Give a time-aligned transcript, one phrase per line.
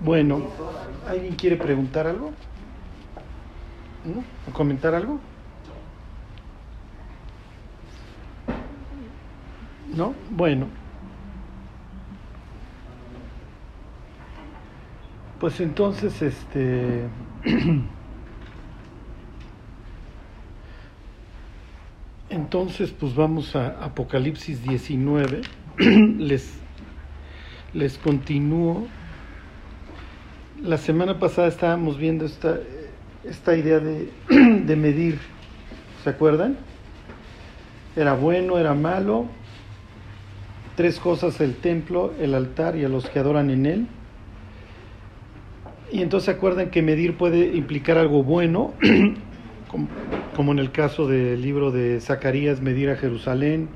[0.00, 0.42] Bueno,
[1.08, 2.30] ¿alguien quiere preguntar algo?
[4.04, 4.22] ¿No?
[4.48, 5.18] ¿O comentar algo?
[9.94, 10.14] ¿No?
[10.30, 10.68] Bueno.
[15.40, 17.08] Pues entonces, este...
[22.30, 25.40] Entonces, pues vamos a Apocalipsis 19.
[26.18, 26.60] les,
[27.72, 28.86] les continúo.
[30.62, 32.58] La semana pasada estábamos viendo esta,
[33.22, 35.20] esta idea de, de medir.
[36.02, 36.56] ¿Se acuerdan?
[37.94, 39.26] Era bueno, era malo.
[40.74, 43.86] Tres cosas, el templo, el altar y a los que adoran en él.
[45.92, 48.74] Y entonces se acuerdan que medir puede implicar algo bueno,
[49.70, 49.86] como,
[50.34, 53.68] como en el caso del libro de Zacarías, medir a Jerusalén,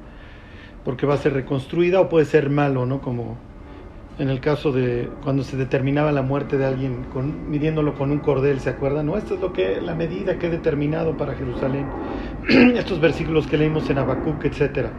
[0.85, 3.01] porque va a ser reconstruida, o puede ser malo, ¿no?
[3.01, 3.39] Como
[4.19, 8.19] en el caso de cuando se determinaba la muerte de alguien con, midiéndolo con un
[8.19, 9.07] cordel, ¿se acuerdan?
[9.07, 11.87] No, esto es lo que la medida que he determinado para Jerusalén.
[12.77, 14.91] Estos versículos que leímos en Habacuc, etcétera.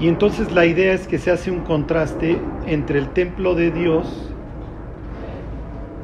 [0.00, 4.30] Y entonces la idea es que se hace un contraste entre el templo de Dios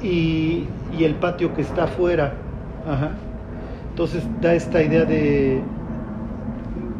[0.02, 0.66] y,
[0.98, 2.34] y el patio que está afuera.
[2.86, 3.12] Ajá.
[3.90, 5.60] Entonces da esta idea de,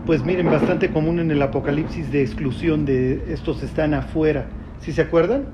[0.07, 4.47] pues miren, bastante común en el Apocalipsis de exclusión de estos están afuera,
[4.81, 5.47] ¿sí se acuerdan?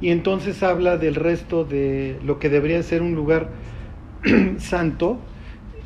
[0.00, 3.50] Y entonces habla del resto de lo que debería ser un lugar
[4.58, 5.18] santo,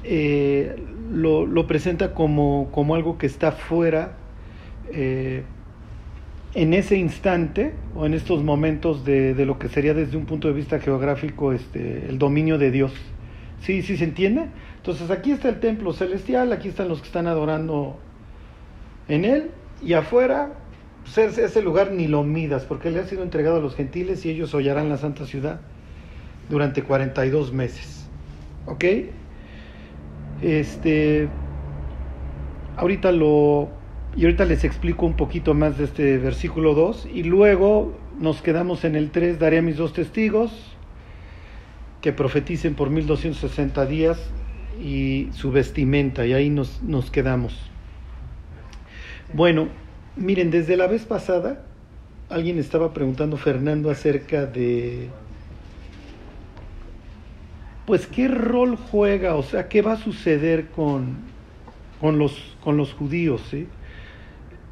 [0.05, 0.77] eh,
[1.13, 4.17] lo, presenta como, como, algo que está fuera
[4.93, 5.43] eh,
[6.55, 10.49] en ese instante o en estos momentos de, de, lo que sería desde un punto
[10.49, 12.93] de vista geográfico este, el dominio de Dios.
[13.61, 14.47] ¿Sí, sí se entiende?
[14.87, 17.99] Entonces aquí está el templo celestial, aquí están los que están adorando
[19.09, 19.51] en él
[19.83, 20.53] y afuera
[21.03, 24.31] pues ese lugar ni lo midas porque le ha sido entregado a los gentiles y
[24.31, 25.61] ellos hollarán la santa ciudad
[26.49, 28.09] durante 42 meses.
[28.67, 28.85] ¿Ok?
[30.41, 31.29] Este
[32.77, 33.71] ahorita lo
[34.17, 38.85] y ahorita les explico un poquito más de este versículo 2 y luego nos quedamos
[38.85, 40.77] en el 3, daré a mis dos testigos
[42.01, 44.31] que profeticen por 1260 días
[44.81, 47.55] y su vestimenta, y ahí nos, nos quedamos.
[49.33, 49.69] Bueno,
[50.17, 51.65] miren, desde la vez pasada
[52.29, 55.09] alguien estaba preguntando, Fernando, acerca de,
[57.87, 59.37] pues, ¿qué rol juega?
[59.37, 61.17] O sea, ¿qué va a suceder con,
[62.01, 63.43] con, los, con los judíos?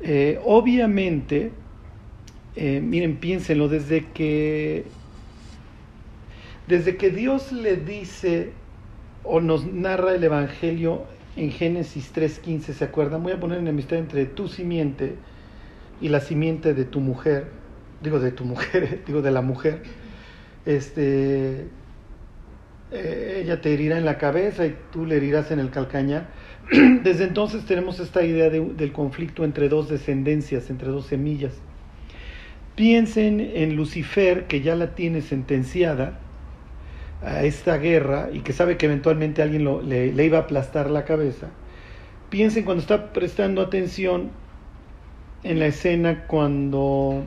[0.00, 1.52] Eh, obviamente,
[2.56, 4.84] eh, miren, piénsenlo, desde que,
[6.66, 8.52] desde que Dios le dice
[9.24, 11.04] o nos narra el Evangelio
[11.36, 13.22] en Génesis 3.15, ¿se acuerdan?
[13.22, 15.16] Voy a poner enemistad entre tu simiente
[16.00, 17.48] y la simiente de tu mujer,
[18.02, 19.82] digo de tu mujer, digo de la mujer,
[20.66, 21.66] este,
[22.92, 26.28] eh, ella te herirá en la cabeza y tú le herirás en el calcañar.
[27.02, 31.54] Desde entonces tenemos esta idea de, del conflicto entre dos descendencias, entre dos semillas.
[32.76, 36.20] Piensen en Lucifer, que ya la tiene sentenciada,
[37.24, 41.04] a esta guerra y que sabe que eventualmente alguien lo, le, iba a aplastar la
[41.04, 41.48] cabeza,
[42.30, 44.30] piensen cuando está prestando atención
[45.42, 47.24] en la escena cuando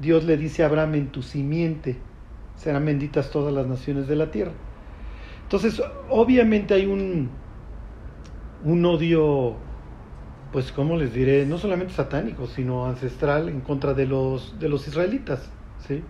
[0.00, 1.96] Dios le dice a Abraham, en tu simiente
[2.56, 4.52] serán benditas todas las naciones de la tierra.
[5.42, 7.30] Entonces, obviamente hay un,
[8.62, 9.56] un odio,
[10.52, 11.46] pues, ¿cómo les diré?
[11.46, 16.04] No solamente satánico, sino ancestral en contra de los, de los israelitas, ¿sí?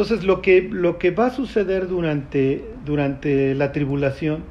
[0.00, 4.44] Entonces, lo que, lo que va a suceder durante, durante la tribulación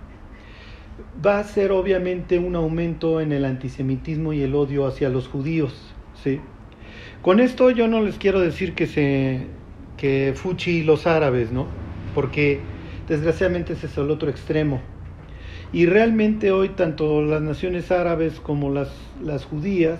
[1.26, 5.74] va a ser obviamente un aumento en el antisemitismo y el odio hacia los judíos.
[6.24, 6.40] ¿sí?
[7.24, 9.48] Con esto yo no les quiero decir que, se,
[9.98, 11.66] que fuchi los árabes, ¿no?
[12.14, 12.60] porque
[13.08, 14.82] desgraciadamente ese es el otro extremo.
[15.74, 19.98] Y realmente hoy tanto las naciones árabes como las, las judías,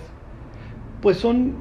[1.02, 1.56] pues son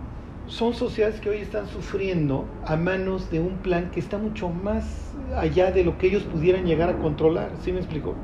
[0.49, 5.13] son sociedades que hoy están sufriendo a manos de un plan que está mucho más
[5.37, 8.15] allá de lo que ellos pudieran llegar a controlar, ¿sí me explico?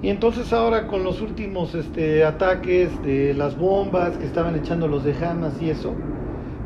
[0.00, 5.02] Y entonces ahora con los últimos este, ataques de las bombas que estaban echando los
[5.02, 5.92] de Hamas y eso,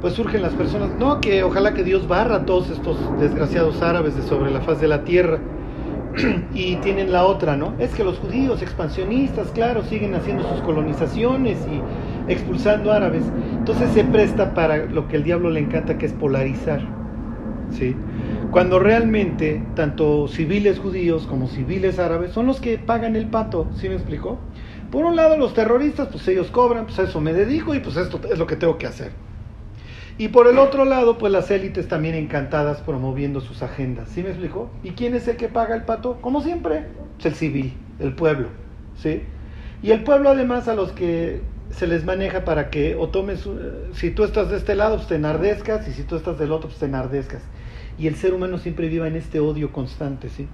[0.03, 4.17] pues surgen las personas, no, que ojalá que Dios barra a todos estos desgraciados árabes
[4.17, 5.41] de sobre la faz de la tierra.
[6.55, 7.75] y tienen la otra, ¿no?
[7.79, 11.81] Es que los judíos expansionistas, claro, siguen haciendo sus colonizaciones y
[12.31, 13.25] expulsando árabes.
[13.53, 16.81] Entonces se presta para lo que el diablo le encanta, que es polarizar,
[17.71, 17.97] ¿sí?
[18.51, 23.89] Cuando realmente tanto civiles judíos como civiles árabes son los que pagan el pato, ¿sí
[23.89, 24.39] me explicó?
[24.91, 27.97] Por un lado los terroristas, pues ellos cobran, pues a eso me dedico y pues
[27.97, 29.13] esto es lo que tengo que hacer.
[30.19, 34.09] Y por el otro lado, pues las élites también encantadas promoviendo sus agendas.
[34.11, 34.69] ¿Sí me explico?
[34.83, 36.19] ¿Y quién es el que paga el pato?
[36.21, 36.89] Como siempre,
[37.19, 38.49] es el civil, el pueblo.
[38.97, 39.23] ¿Sí?
[39.83, 43.49] Y el pueblo además a los que se les maneja para que o tomes,
[43.95, 46.69] si tú estás de este lado, pues te enardezcas, y si tú estás del otro,
[46.69, 47.43] pues te enardezcas.
[47.99, 50.49] Y el ser humano siempre viva en este odio constante, ¿sí?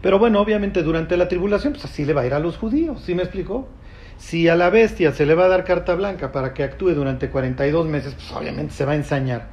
[0.00, 3.02] Pero bueno, obviamente durante la tribulación, pues así le va a ir a los judíos,
[3.02, 3.68] ¿sí me explicó?
[4.16, 7.30] Si a la bestia se le va a dar carta blanca para que actúe durante
[7.30, 9.48] 42 meses, pues obviamente se va a ensañar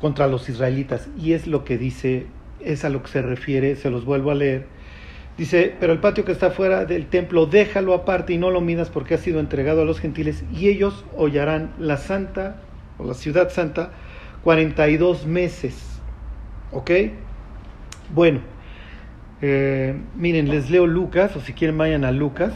[0.00, 1.08] contra los israelitas.
[1.18, 2.26] Y es lo que dice,
[2.60, 4.66] es a lo que se refiere, se los vuelvo a leer.
[5.38, 8.90] Dice, pero el patio que está fuera del templo, déjalo aparte y no lo midas
[8.90, 12.60] porque ha sido entregado a los gentiles y ellos hollarán la santa
[12.98, 13.92] o la ciudad santa
[14.42, 16.00] 42 meses.
[16.72, 16.90] ¿Ok?
[18.12, 18.40] Bueno,
[19.40, 22.52] eh, miren, les leo Lucas, o si quieren vayan a Lucas.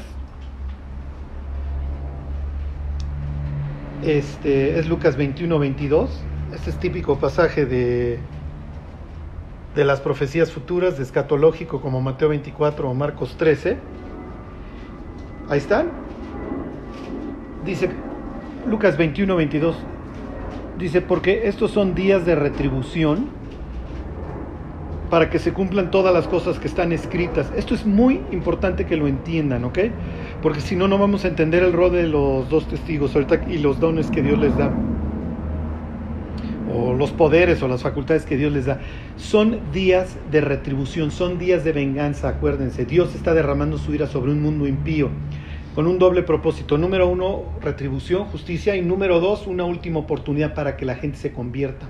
[4.02, 6.20] Este es Lucas 21, 22.
[6.52, 8.18] Este es típico pasaje de,
[9.74, 13.78] de las profecías futuras, de escatológico como Mateo 24 o Marcos 13.
[15.48, 15.88] Ahí están.
[17.64, 17.90] Dice
[18.68, 19.76] Lucas 21, 22.
[20.78, 23.28] Dice, porque estos son días de retribución
[25.10, 27.52] para que se cumplan todas las cosas que están escritas.
[27.54, 29.78] Esto es muy importante que lo entiendan, ¿ok?
[30.40, 33.14] Porque si no, no vamos a entender el rol de los dos testigos
[33.48, 34.72] y los dones que Dios les da.
[36.74, 38.80] O los poderes o las facultades que Dios les da.
[39.16, 42.84] Son días de retribución, son días de venganza, acuérdense.
[42.84, 45.10] Dios está derramando su ira sobre un mundo impío
[45.74, 46.78] con un doble propósito.
[46.78, 48.76] Número uno, retribución, justicia.
[48.76, 51.88] Y número dos, una última oportunidad para que la gente se convierta.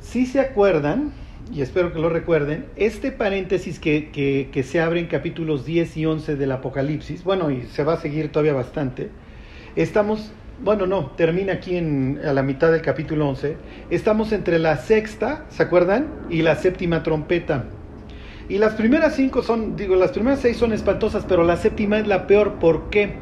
[0.00, 1.12] Si se acuerdan,
[1.52, 4.10] y espero que lo recuerden, este paréntesis que,
[4.52, 7.96] que, se abre en capítulos 10 y 11 del Apocalipsis, bueno, y se va a
[7.98, 9.10] seguir todavía bastante,
[9.74, 13.56] estamos, bueno, no, termina aquí en, a la mitad del capítulo 11,
[13.90, 16.06] estamos entre la sexta, ¿se acuerdan?
[16.30, 17.64] Y la séptima trompeta.
[18.48, 22.06] Y las primeras cinco son, digo, las primeras seis son espantosas, pero la séptima es
[22.06, 23.14] la peor, ¿por qué?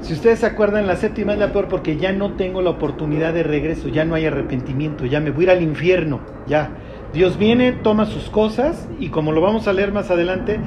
[0.00, 3.34] Si ustedes se acuerdan, la séptima es la peor porque ya no tengo la oportunidad
[3.34, 6.70] de regreso, ya no hay arrepentimiento, ya me voy a ir al infierno, ya.
[7.12, 10.60] Dios viene, toma sus cosas y como lo vamos a leer más adelante,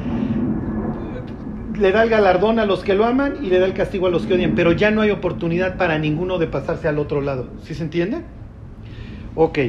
[1.79, 4.09] le da el galardón a los que lo aman y le da el castigo a
[4.09, 7.49] los que odian, pero ya no hay oportunidad para ninguno de pasarse al otro lado.
[7.63, 8.21] ¿Sí se entiende?
[9.35, 9.59] Ok.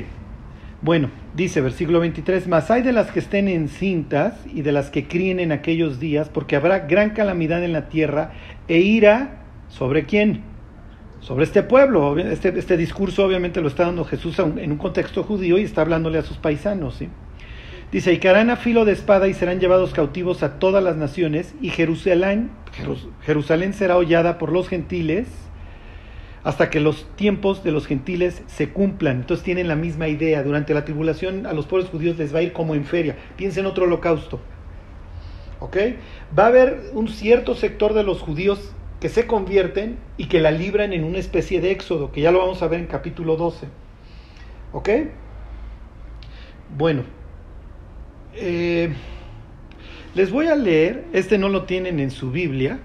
[0.83, 5.07] Bueno, dice versículo 23, mas hay de las que estén encintas y de las que
[5.07, 8.33] críen en aquellos días, porque habrá gran calamidad en la tierra
[8.67, 9.41] e ira
[9.71, 10.43] ¿Sobre quién?
[11.21, 12.19] Sobre este pueblo.
[12.19, 16.19] Este, este discurso obviamente lo está dando Jesús en un contexto judío y está hablándole
[16.19, 16.97] a sus paisanos.
[16.97, 17.09] ¿sí?
[17.93, 21.55] Dice, y caerán a filo de espada y serán llevados cautivos a todas las naciones,
[21.61, 22.51] y Jerusalén,
[23.23, 25.27] Jerusalén será hollada por los gentiles
[26.45, 29.17] hasta que los tiempos de los gentiles se cumplan.
[29.17, 30.43] Entonces tienen la misma idea.
[30.43, 33.17] Durante la tribulación a los pobres judíos les va a ir como en feria.
[33.37, 34.41] Piensen en otro holocausto.
[35.59, 35.77] ¿Ok?
[36.39, 40.51] Va a haber un cierto sector de los judíos que se convierten y que la
[40.51, 43.67] libran en una especie de éxodo, que ya lo vamos a ver en capítulo 12.
[44.73, 44.89] ¿Ok?
[46.77, 47.03] Bueno,
[48.35, 48.93] eh,
[50.15, 52.81] les voy a leer, este no lo tienen en su Biblia,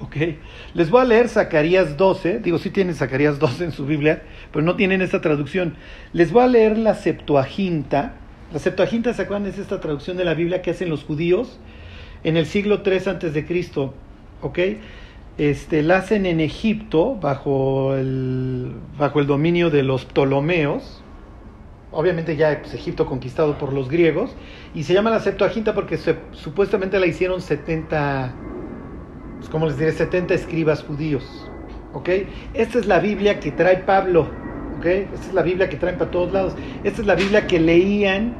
[0.00, 0.16] ¿ok?
[0.74, 4.22] Les voy a leer Zacarías 12, digo, sí tienen Zacarías 12 en su Biblia,
[4.52, 5.76] pero no tienen esta traducción.
[6.12, 8.14] Les voy a leer la Septuaginta.
[8.52, 9.48] La Septuaginta, ¿se acuerdan?
[9.48, 11.60] Es esta traducción de la Biblia que hacen los judíos
[12.24, 13.94] en el siglo 3 antes de Cristo.
[14.42, 14.58] ¿ok?
[15.38, 21.02] Este, la hacen en Egipto bajo el, bajo el dominio de los Ptolomeos,
[21.92, 24.34] obviamente ya pues, Egipto conquistado por los griegos,
[24.74, 25.98] y se llama la Septuaginta porque
[26.32, 28.34] supuestamente la hicieron 70,
[29.38, 29.92] pues, ¿cómo les diré?
[29.92, 31.48] 70 escribas judíos,
[31.92, 32.08] ¿ok?
[32.54, 34.28] Esta es la Biblia que trae Pablo,
[34.78, 34.86] ¿ok?
[34.86, 36.54] Esta es la Biblia que traen para todos lados,
[36.84, 38.34] esta es la Biblia que leían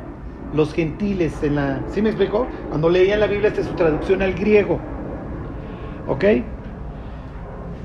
[0.55, 1.81] los gentiles en la...
[1.89, 2.47] ¿Sí me explico?
[2.69, 4.81] Cuando leían la Biblia, esta es su traducción al griego.
[6.09, 6.25] ¿Ok?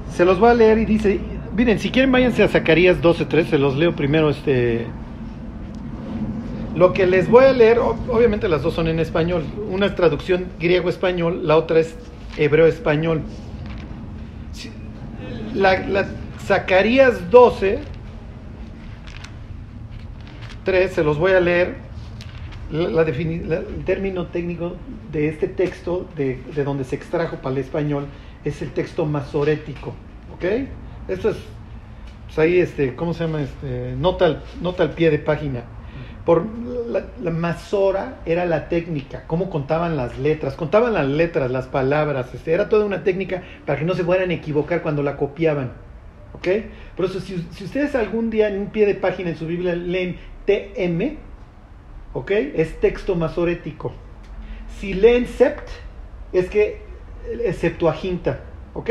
[0.10, 1.20] Se los voy a leer y dice,
[1.56, 4.88] miren, si quieren váyanse a Zacarías 12.3, se los leo primero este...
[6.76, 10.48] Lo que les voy a leer, obviamente las dos son en español, una es traducción
[10.60, 11.96] griego-español, la otra es
[12.38, 13.22] hebreo-español.
[15.54, 16.06] La, la
[16.46, 17.80] Zacarías 12,
[20.66, 21.78] 3, se los voy a leer
[22.72, 24.76] la, el término técnico
[25.14, 28.08] de este texto, de, de, donde se extrajo para el español,
[28.44, 29.94] es el texto masorético.
[30.34, 30.44] ¿Ok?
[31.08, 31.38] Esto es,
[32.26, 33.44] pues ahí, este, ¿cómo se llama?
[33.44, 35.64] Este, nota, nota al pie de página.
[36.26, 36.46] Por
[36.88, 42.34] la, la, masora era la técnica, cómo contaban las letras, contaban las letras, las palabras,
[42.34, 45.74] este, era toda una técnica para que no se fueran a equivocar cuando la copiaban.
[46.34, 46.48] ¿Ok?
[46.98, 49.76] Por eso, si, si ustedes algún día en un pie de página en su Biblia
[49.76, 51.18] leen TM,
[52.14, 52.32] ¿ok?
[52.32, 53.94] Es texto masorético.
[54.80, 55.70] Si leen Sept,
[56.34, 56.82] es que
[57.44, 58.40] es Septuaginta,
[58.74, 58.90] ¿ok?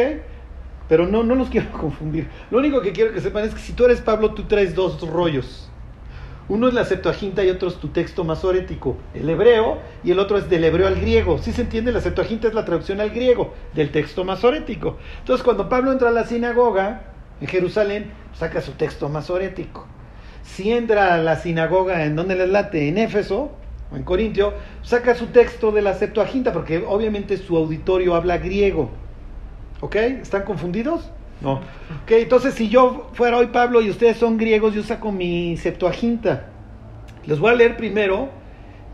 [0.89, 2.29] Pero no, no los quiero confundir.
[2.51, 5.01] Lo único que quiero que sepan es que si tú eres Pablo, tú traes dos
[5.09, 5.64] rollos.
[6.47, 10.37] Uno es la Septuaginta y otro es tu texto masorético, el hebreo, y el otro
[10.37, 11.39] es del hebreo al griego.
[11.39, 11.91] ¿Sí se entiende?
[11.91, 14.99] La Septuaginta es la traducción al griego del texto masorético.
[15.21, 19.87] Entonces, cuando Pablo entra a la sinagoga en Jerusalén, saca su texto masorético.
[20.43, 23.53] Si entra a la sinagoga en donde les late, en Éfeso
[23.91, 28.91] o en Corintio, saca su texto de la Septuaginta, porque obviamente su auditorio habla griego.
[29.81, 29.97] ¿Ok?
[29.97, 31.11] ¿Están confundidos?
[31.45, 31.57] No.
[32.03, 36.47] Ok, entonces si yo fuera hoy Pablo y ustedes son griegos, yo saco mi Septuaginta.
[37.27, 38.31] Les voy a leer primero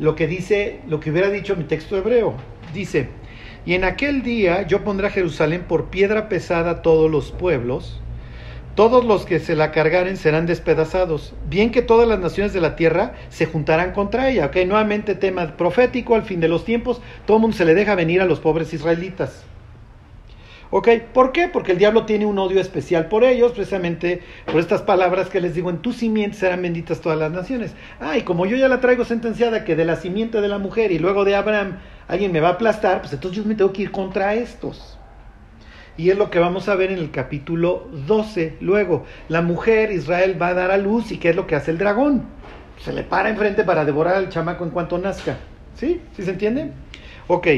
[0.01, 2.35] lo que dice, lo que hubiera dicho mi texto hebreo.
[2.75, 3.09] Dice,
[3.65, 8.01] y en aquel día yo pondré a Jerusalén por piedra pesada a todos los pueblos,
[8.75, 12.75] todos los que se la cargaren serán despedazados, bien que todas las naciones de la
[12.75, 14.47] tierra se juntarán contra ella.
[14.47, 17.95] Ok, nuevamente tema profético, al fin de los tiempos, todo el mundo se le deja
[17.95, 19.45] venir a los pobres israelitas.
[20.73, 20.89] ¿Ok?
[21.13, 21.49] ¿Por qué?
[21.49, 25.55] Porque el diablo tiene un odio especial por ellos, precisamente por estas palabras que les
[25.55, 27.75] digo, en tu simiente serán benditas todas las naciones.
[27.99, 30.93] Ah, y como yo ya la traigo sentenciada que de la simiente de la mujer
[30.93, 33.83] y luego de Abraham alguien me va a aplastar, pues entonces yo me tengo que
[33.83, 34.97] ir contra estos.
[35.97, 38.57] Y es lo que vamos a ver en el capítulo 12.
[38.61, 41.73] Luego, la mujer Israel va a dar a luz y ¿qué es lo que hace
[41.73, 42.25] el dragón?
[42.79, 45.37] Se le para enfrente para devorar al chamaco en cuanto nazca.
[45.75, 46.01] ¿Sí?
[46.17, 46.71] ¿Sí se entiende?
[47.27, 47.49] Ok.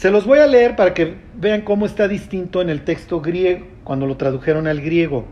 [0.00, 3.66] Se los voy a leer para que vean cómo está distinto en el texto griego,
[3.84, 5.26] cuando lo tradujeron al griego.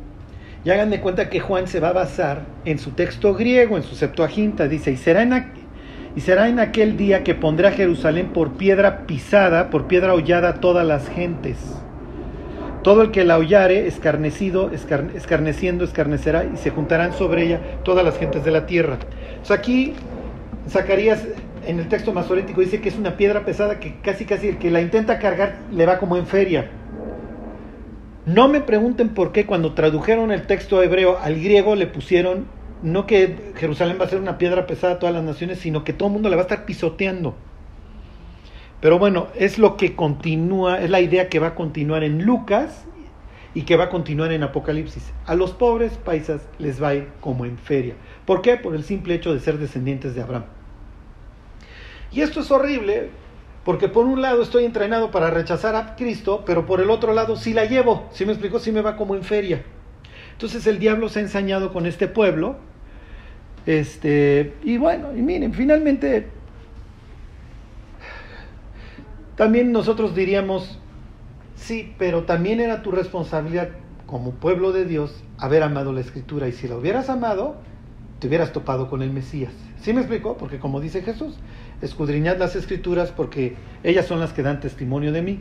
[0.63, 3.83] Y hagan de cuenta que Juan se va a basar en su texto griego, en
[3.83, 4.69] su Septuaginta.
[4.69, 5.53] Dice, y será en,
[6.15, 10.51] y será en aquel día que pondré a Jerusalén por piedra pisada, por piedra hollada
[10.51, 11.57] a todas las gentes.
[12.83, 18.19] Todo el que la hollare, escarnecido, escarneciendo, escarnecerá, y se juntarán sobre ella todas las
[18.19, 18.99] gentes de la tierra.
[19.45, 19.95] Sea, aquí
[20.69, 21.27] Zacarías
[21.69, 24.71] en el texto masorético dice que es una piedra pesada que casi casi el que
[24.71, 26.71] la intenta cargar le va como en feria.
[28.25, 32.47] No me pregunten por qué cuando tradujeron el texto hebreo al griego le pusieron
[32.83, 35.93] no que Jerusalén va a ser una piedra pesada a todas las naciones, sino que
[35.93, 37.35] todo el mundo le va a estar pisoteando.
[38.81, 42.87] Pero bueno, es lo que continúa, es la idea que va a continuar en Lucas
[43.53, 45.13] y que va a continuar en Apocalipsis.
[45.27, 47.95] A los pobres paisas les va a ir como en feria.
[48.25, 48.57] ¿Por qué?
[48.57, 50.58] Por el simple hecho de ser descendientes de Abraham.
[52.13, 53.11] Y esto es horrible
[53.65, 57.37] porque por un lado estoy entrenado para rechazar a Cristo, pero por el otro lado
[57.37, 58.09] sí la llevo.
[58.13, 58.59] ¿Sí me explicó?
[58.59, 59.63] Sí me va como en feria.
[60.33, 62.57] Entonces el diablo se ha ensañado con este pueblo.
[63.67, 66.29] Este, y bueno, y miren, finalmente
[69.37, 70.79] también nosotros diríamos,
[71.55, 73.69] sí, pero también era tu responsabilidad
[74.07, 76.49] como pueblo de Dios haber amado la escritura.
[76.49, 77.57] Y si la hubieras amado,
[78.19, 79.53] te hubieras topado con el Mesías.
[79.81, 80.37] ¿Sí me explicó?
[80.37, 81.39] Porque como dice Jesús,
[81.83, 85.41] escudriñad las escrituras porque ellas son las que dan testimonio de mí.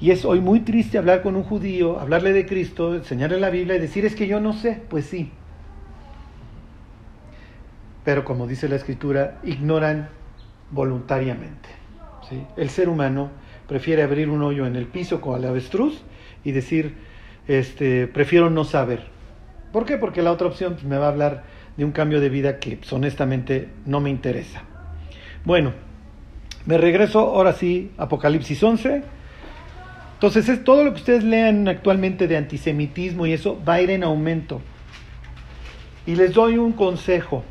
[0.00, 3.76] Y es hoy muy triste hablar con un judío, hablarle de Cristo, enseñarle la Biblia
[3.76, 4.80] y decir es que yo no sé.
[4.88, 5.30] Pues sí.
[8.04, 10.08] Pero como dice la escritura, ignoran
[10.70, 11.68] voluntariamente.
[12.56, 13.30] El ser humano
[13.68, 16.02] prefiere abrir un hoyo en el piso con el avestruz
[16.44, 16.94] y decir,
[17.46, 19.04] este, prefiero no saber.
[19.72, 19.96] ¿Por qué?
[19.96, 21.44] Porque la otra opción pues, me va a hablar
[21.76, 24.62] de un cambio de vida que pues, honestamente no me interesa.
[25.44, 25.72] Bueno,
[26.64, 29.02] me regreso ahora sí, Apocalipsis 11.
[30.14, 33.90] Entonces, es todo lo que ustedes lean actualmente de antisemitismo y eso va a ir
[33.90, 34.60] en aumento.
[36.06, 37.44] Y les doy un consejo.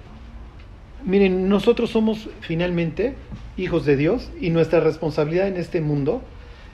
[1.04, 3.16] Miren, nosotros somos finalmente
[3.58, 6.24] hijos de Dios y nuestra responsabilidad en este mundo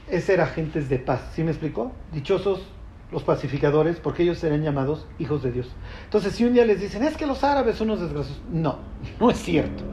[0.10, 1.22] es ser agentes de paz.
[1.36, 1.92] ¿Sí me explicó?
[2.14, 2.66] Dichosos
[3.12, 5.70] los pacificadores, porque ellos serán llamados hijos de Dios.
[6.06, 8.80] Entonces, si un día les dicen, es que los árabes son unos desgraciados, no,
[9.20, 9.84] no es cierto.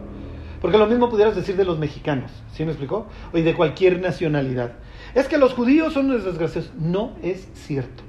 [0.61, 3.07] Porque lo mismo pudieras decir de los mexicanos, ¿sí me explicó?
[3.33, 4.73] O de cualquier nacionalidad.
[5.15, 6.73] Es que los judíos son unos desgraciados.
[6.77, 8.03] No es cierto.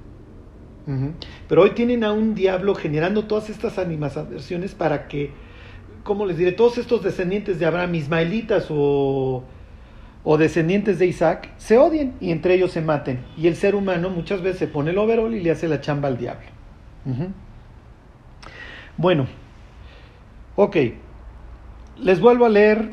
[1.47, 5.31] Pero hoy tienen a un diablo generando todas estas animaciones para que,
[6.03, 6.51] ¿cómo les diré?
[6.51, 9.43] Todos estos descendientes de Abraham, ismaelitas o,
[10.23, 13.19] o descendientes de Isaac, se odien y entre ellos se maten.
[13.37, 16.07] Y el ser humano muchas veces se pone el overol y le hace la chamba
[16.07, 16.47] al diablo.
[18.97, 19.27] Bueno,
[20.55, 20.77] ok.
[21.97, 22.89] Les vuelvo a leer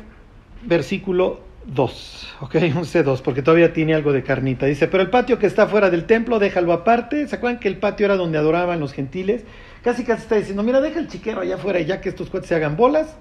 [0.63, 4.65] versículo 2, ok, un C2, porque todavía tiene algo de carnita.
[4.65, 7.27] Dice, pero el patio que está fuera del templo, déjalo aparte.
[7.27, 9.43] ¿Se acuerdan que el patio era donde adoraban los gentiles?
[9.83, 12.55] Casi casi está diciendo, mira, deja el chiquero allá afuera, ya que estos cuates se
[12.55, 13.17] hagan bolas.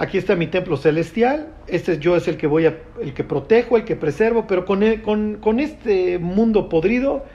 [0.00, 1.48] Aquí está mi templo celestial.
[1.66, 4.82] Este yo es el que voy a, el que protejo, el que preservo, pero con,
[5.02, 7.26] con, con este mundo podrido,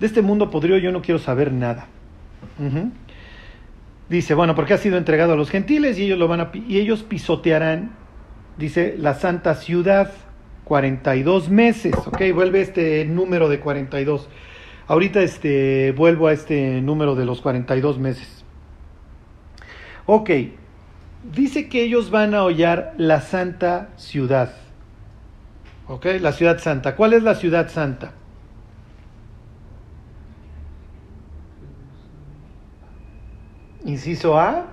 [0.00, 1.86] De este mundo podrido yo no quiero saber nada.
[4.08, 6.78] Dice, bueno, porque ha sido entregado a los gentiles y ellos lo van a y
[6.78, 7.90] ellos pisotearán,
[8.56, 10.10] dice, la santa ciudad
[10.64, 12.22] 42 meses, ¿ok?
[12.32, 14.30] Vuelve este número de 42.
[14.86, 18.46] Ahorita este vuelvo a este número de los 42 meses.
[20.06, 20.30] Ok.
[21.22, 24.54] Dice que ellos van a hollar la santa ciudad.
[25.88, 26.06] ¿Ok?
[26.20, 26.94] La ciudad santa.
[26.96, 28.12] ¿Cuál es la ciudad santa?
[33.84, 34.66] Inciso A,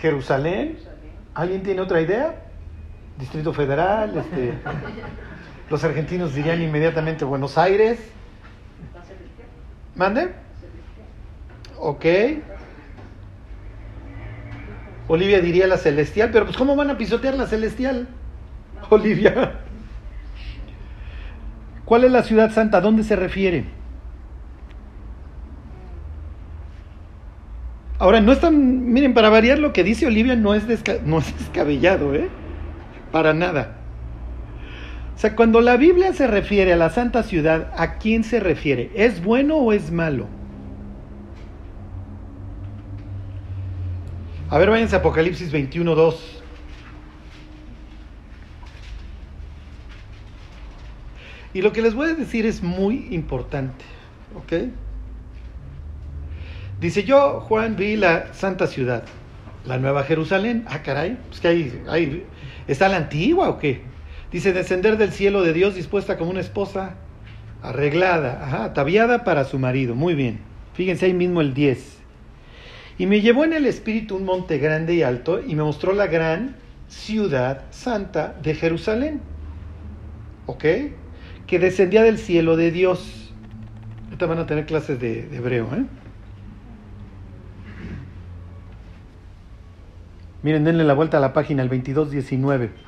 [0.00, 0.78] Jerusalén.
[1.34, 2.42] ¿Alguien tiene otra idea?
[3.18, 4.54] Distrito Federal, este,
[5.70, 7.98] los argentinos dirían inmediatamente Buenos Aires.
[9.94, 10.32] ¿Mande?
[11.78, 12.04] Ok.
[15.08, 18.08] Olivia diría la celestial, pero pues ¿cómo van a pisotear la celestial?
[18.90, 19.60] Olivia.
[21.84, 22.78] ¿Cuál es la ciudad santa?
[22.78, 23.64] ¿A dónde se refiere?
[27.98, 31.38] Ahora, no están, miren, para variar lo que dice Olivia no es, desca- no es
[31.38, 32.28] descabellado, ¿eh?
[33.12, 33.76] Para nada.
[35.14, 38.90] O sea, cuando la Biblia se refiere a la santa ciudad, ¿a quién se refiere?
[38.94, 40.26] ¿Es bueno o es malo?
[44.54, 46.42] A ver, váyanse a Apocalipsis 21, 2.
[51.54, 53.84] Y lo que les voy a decir es muy importante,
[54.36, 54.70] ¿ok?
[56.78, 59.02] Dice yo, Juan, vi la santa ciudad,
[59.64, 60.64] la nueva Jerusalén.
[60.68, 61.48] Ah, caray, pues que
[61.88, 62.24] hay,
[62.68, 63.80] ¿está la antigua o qué?
[64.30, 66.94] Dice, descender del cielo de Dios dispuesta como una esposa
[67.60, 69.96] arreglada, ajá, ataviada para su marido.
[69.96, 70.38] Muy bien.
[70.74, 71.93] Fíjense ahí mismo el 10.
[72.98, 76.06] Y me llevó en el espíritu un monte grande y alto y me mostró la
[76.06, 76.56] gran
[76.88, 79.20] ciudad santa de Jerusalén.
[80.46, 80.64] ¿Ok?
[81.46, 83.32] Que descendía del cielo de Dios.
[84.04, 85.84] Ahorita van a tener clases de, de hebreo, ¿eh?
[90.44, 92.83] Miren, denle la vuelta a la página, el 2219.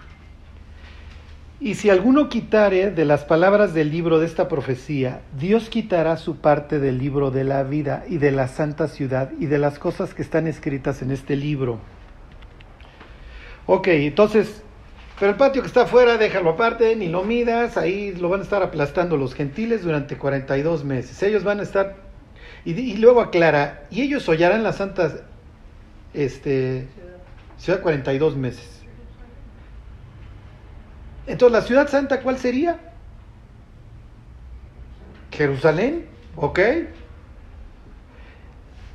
[1.58, 6.36] Y si alguno quitare de las palabras del libro de esta profecía, Dios quitará su
[6.36, 10.12] parte del libro de la vida y de la santa ciudad y de las cosas
[10.12, 11.78] que están escritas en este libro.
[13.64, 14.62] Ok, entonces,
[15.18, 18.42] pero el patio que está afuera, déjalo aparte, ni lo midas, ahí lo van a
[18.42, 21.22] estar aplastando los gentiles durante 42 meses.
[21.22, 21.96] Ellos van a estar,
[22.66, 25.10] y, luego aclara, y ellos hollarán la santa
[26.12, 26.86] este,
[27.56, 28.75] ciudad 42 meses.
[31.26, 32.78] Entonces, ¿la ciudad santa cuál sería?
[35.32, 36.60] Jerusalén, ¿ok?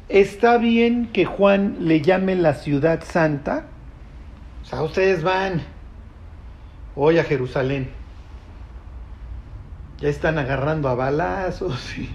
[0.09, 3.65] ¿Está bien que Juan le llame la ciudad santa?
[4.61, 5.61] O sea, ustedes van
[6.95, 7.89] hoy a Jerusalén.
[9.99, 12.09] Ya están agarrando a balazos y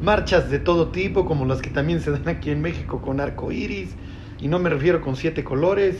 [0.00, 3.50] marchas de todo tipo, como las que también se dan aquí en México con arco
[3.50, 3.94] iris,
[4.38, 5.96] y no me refiero con siete colores.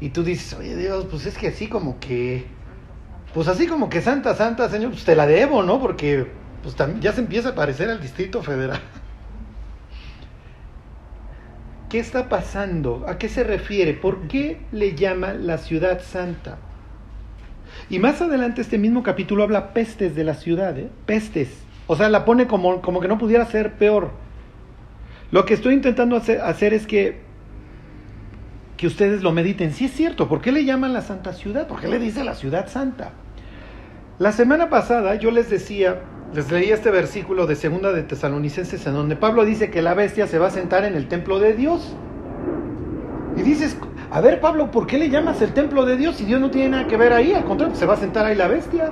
[0.00, 2.44] Y tú dices, oye Dios, pues es que así como que,
[3.34, 5.80] pues así como que Santa, Santa, Señor, pues te la debo, ¿no?
[5.80, 6.26] Porque
[6.62, 8.80] pues tam- ya se empieza a parecer al Distrito Federal.
[11.88, 13.04] ¿Qué está pasando?
[13.08, 13.94] ¿A qué se refiere?
[13.94, 16.58] ¿Por qué le llama la ciudad santa?
[17.88, 20.90] Y más adelante este mismo capítulo habla pestes de la ciudad, ¿eh?
[21.06, 21.48] Pestes.
[21.86, 24.10] O sea, la pone como, como que no pudiera ser peor.
[25.30, 27.20] Lo que estoy intentando hacer es que
[28.76, 29.72] que ustedes lo mediten.
[29.72, 31.66] Sí es cierto, ¿por qué le llaman la Santa Ciudad?
[31.66, 33.12] ¿Por qué le dice la Ciudad Santa?
[34.18, 36.00] La semana pasada yo les decía,
[36.34, 40.26] les leí este versículo de Segunda de Tesalonicenses en donde Pablo dice que la bestia
[40.26, 41.94] se va a sentar en el templo de Dios.
[43.36, 43.76] Y dices,
[44.10, 46.70] a ver Pablo, ¿por qué le llamas el templo de Dios si Dios no tiene
[46.70, 47.32] nada que ver ahí?
[47.32, 48.90] Al contrario, se va a sentar ahí la bestia.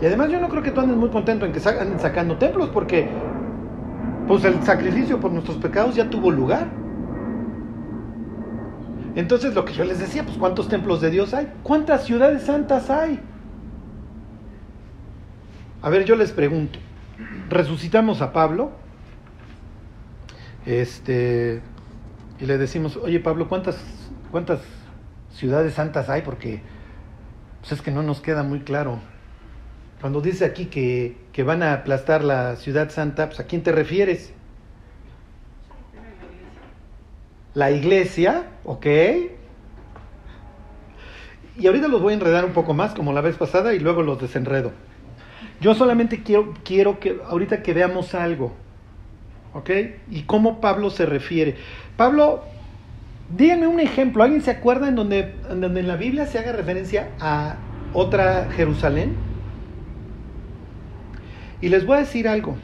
[0.00, 2.70] Y además yo no creo que tú andes muy contento en que anden sacando templos
[2.70, 3.08] porque
[4.26, 6.83] pues el sacrificio por nuestros pecados ya tuvo lugar.
[9.16, 11.52] Entonces lo que yo les decía, pues ¿cuántos templos de Dios hay?
[11.62, 13.20] ¿Cuántas ciudades santas hay?
[15.82, 16.78] A ver, yo les pregunto,
[17.48, 18.72] resucitamos a Pablo,
[20.66, 21.60] este,
[22.40, 23.76] y le decimos, oye Pablo, ¿cuántas,
[24.30, 24.60] cuántas
[25.30, 26.22] ciudades santas hay?
[26.22, 26.62] Porque
[27.60, 28.98] pues es que no nos queda muy claro.
[30.00, 33.72] Cuando dice aquí que, que van a aplastar la ciudad santa, pues ¿a quién te
[33.72, 34.32] refieres?
[37.54, 38.86] La iglesia, ¿ok?
[41.56, 44.02] Y ahorita los voy a enredar un poco más, como la vez pasada, y luego
[44.02, 44.72] los desenredo.
[45.60, 48.52] Yo solamente quiero, quiero que ahorita que veamos algo,
[49.52, 49.70] ¿ok?
[50.10, 51.54] Y cómo Pablo se refiere.
[51.96, 52.42] Pablo,
[53.36, 54.24] díganme un ejemplo.
[54.24, 57.56] ¿Alguien se acuerda en donde, en la Biblia se haga referencia a
[57.92, 59.14] otra Jerusalén?
[61.60, 62.56] Y les voy a decir algo.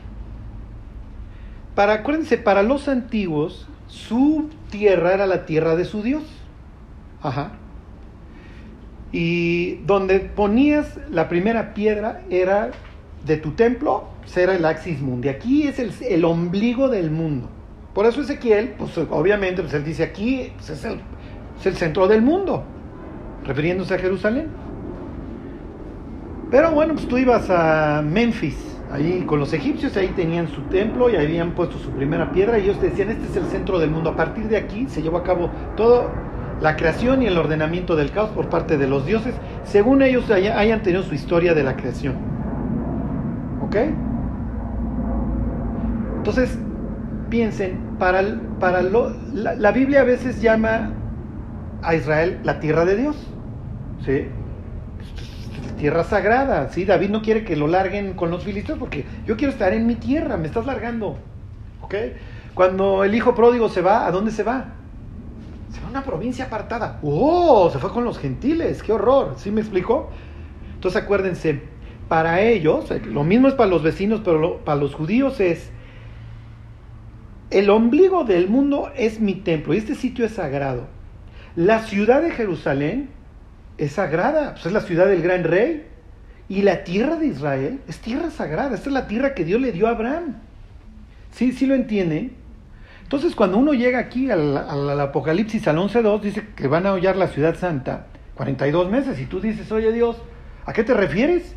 [1.77, 6.23] Para, acuérdense, para los antiguos, su tierra era la tierra de su Dios.
[7.23, 7.53] Ajá.
[9.13, 12.71] Y donde ponías la primera piedra era
[13.27, 15.29] de tu templo, era el axis mundi.
[15.29, 17.49] Aquí es el, el, ombligo del mundo.
[17.95, 21.01] Por eso Ezequiel, pues obviamente, pues él dice aquí pues, es, el,
[21.59, 22.63] es el centro del mundo,
[23.45, 24.49] refiriéndose a Jerusalén.
[26.51, 28.57] Pero bueno, pues tú ibas a Memphis,
[28.93, 32.59] ahí con los egipcios, ahí tenían su templo y ahí habían puesto su primera piedra
[32.59, 34.11] y ellos decían, este es el centro del mundo.
[34.11, 36.11] A partir de aquí se llevó a cabo todo
[36.61, 40.83] la creación y el ordenamiento del caos por parte de los dioses, según ellos hayan
[40.83, 42.17] tenido su historia de la creación.
[43.63, 43.77] ¿Ok?
[46.19, 46.59] Entonces,
[47.31, 48.23] piensen, para,
[48.59, 50.91] para lo, la, la, Biblia a veces llama
[51.83, 53.17] a Israel la tierra de Dios.
[54.05, 54.27] ¿Sí?
[55.81, 56.69] Tierra sagrada.
[56.69, 56.85] ¿sí?
[56.85, 59.95] David no quiere que lo larguen con los filisteos porque yo quiero estar en mi
[59.95, 61.19] tierra, me estás largando.
[62.55, 64.75] Cuando el hijo pródigo se va, ¿a dónde se va?
[65.73, 67.01] Se va a una provincia apartada.
[67.03, 67.71] ¡Oh!
[67.73, 68.83] Se fue con los gentiles.
[68.83, 69.35] ¡Qué horror!
[69.39, 70.11] ¿Sí me explico?
[70.75, 71.63] Entonces acuérdense,
[72.09, 75.71] para ellos, lo mismo es para los vecinos, pero para los judíos es,
[77.51, 80.89] el ombligo del mundo es mi templo y este sitio es sagrado.
[81.57, 83.11] La ciudad de Jerusalén
[83.81, 85.87] es sagrada, pues es la ciudad del gran rey.
[86.49, 89.73] Y la tierra de Israel es tierra sagrada, esta es la tierra que Dios le
[89.73, 90.37] dio a Abraham.
[91.31, 92.33] ¿Sí, sí lo entienden?
[93.03, 97.17] Entonces, cuando uno llega aquí al, al, Apocalipsis, al 11.2, dice que van a hollar
[97.17, 99.21] la ciudad santa 42 meses.
[99.21, 100.17] Y tú dices, oye Dios,
[100.65, 101.55] ¿a qué te refieres?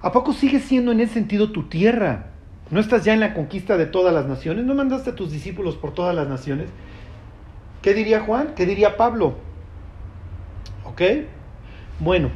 [0.00, 2.26] ¿A poco sigue siendo en ese sentido tu tierra?
[2.70, 4.64] ¿No estás ya en la conquista de todas las naciones?
[4.64, 6.70] ¿No mandaste a tus discípulos por todas las naciones?
[7.82, 8.54] ¿Qué diría Juan?
[8.56, 9.36] ¿Qué diría Pablo?
[10.84, 11.02] ¿Ok?
[12.00, 12.30] Bueno,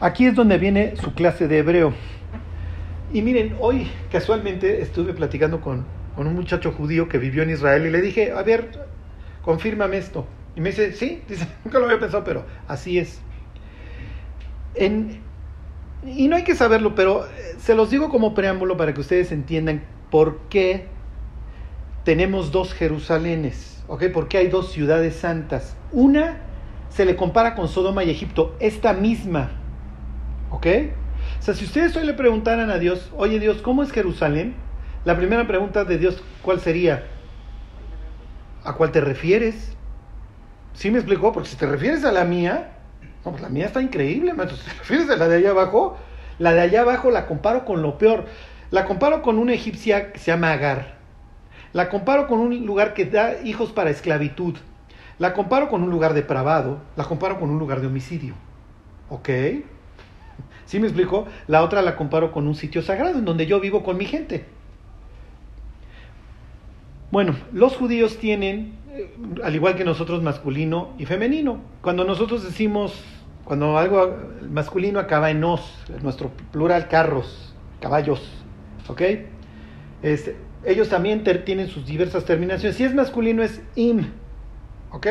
[0.00, 1.94] aquí es donde viene su clase de hebreo.
[3.12, 5.84] Y miren, hoy casualmente estuve platicando con,
[6.16, 8.70] con un muchacho judío que vivió en Israel y le dije, a ver,
[9.42, 10.26] confírmame esto.
[10.56, 13.20] Y me dice, sí, dice, nunca lo había pensado, pero así es.
[14.74, 15.20] En,
[16.04, 19.84] y no hay que saberlo, pero se los digo como preámbulo para que ustedes entiendan
[20.10, 20.86] por qué
[22.04, 24.06] tenemos dos Jerusalenes, ¿ok?
[24.12, 25.76] ¿Por qué hay dos ciudades santas?
[25.92, 26.40] Una
[26.94, 29.50] se le compara con Sodoma y Egipto, esta misma,
[30.50, 30.66] ¿ok?
[31.40, 34.54] O sea, si ustedes hoy le preguntaran a Dios, oye Dios, ¿cómo es Jerusalén?
[35.04, 37.04] La primera pregunta de Dios, ¿cuál sería?
[38.62, 39.76] ¿A cuál te refieres?
[40.72, 41.32] ¿Sí me explicó?
[41.32, 42.78] Porque si te refieres a la mía,
[43.24, 44.56] no, pues la mía está increíble, maestro.
[44.56, 45.96] Si te refieres a la de allá abajo,
[46.38, 48.26] la de allá abajo la comparo con lo peor.
[48.70, 50.94] La comparo con una egipcia que se llama Agar.
[51.72, 54.54] La comparo con un lugar que da hijos para esclavitud.
[55.18, 56.78] La comparo con un lugar depravado.
[56.96, 58.34] La comparo con un lugar de homicidio.
[59.08, 59.28] ¿Ok?
[60.66, 61.26] ¿Sí me explico?
[61.46, 64.46] La otra la comparo con un sitio sagrado en donde yo vivo con mi gente.
[67.10, 68.72] Bueno, los judíos tienen,
[69.44, 71.60] al igual que nosotros, masculino y femenino.
[71.80, 73.04] Cuando nosotros decimos,
[73.44, 74.16] cuando algo
[74.50, 78.20] masculino acaba en os, nuestro plural carros, caballos,
[78.88, 79.02] ¿ok?
[80.02, 82.76] Este, ellos también tienen sus diversas terminaciones.
[82.76, 84.06] Si es masculino es im,
[84.94, 85.06] ¿ok?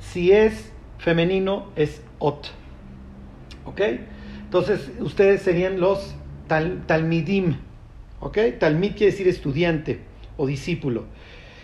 [0.00, 2.50] Si es femenino es ot,
[3.66, 3.80] ¿ok?
[4.44, 6.16] Entonces ustedes serían los
[6.48, 7.56] tal, talmidim,
[8.20, 8.38] ¿ok?
[8.58, 10.00] Talmid quiere decir estudiante
[10.38, 11.04] o discípulo.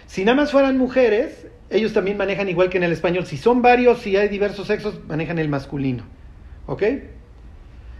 [0.06, 3.24] Si nada más fueran mujeres, ellos también manejan igual que en el español.
[3.24, 6.04] Si son varios, si hay diversos sexos, manejan el masculino.
[6.66, 6.82] ¿Ok?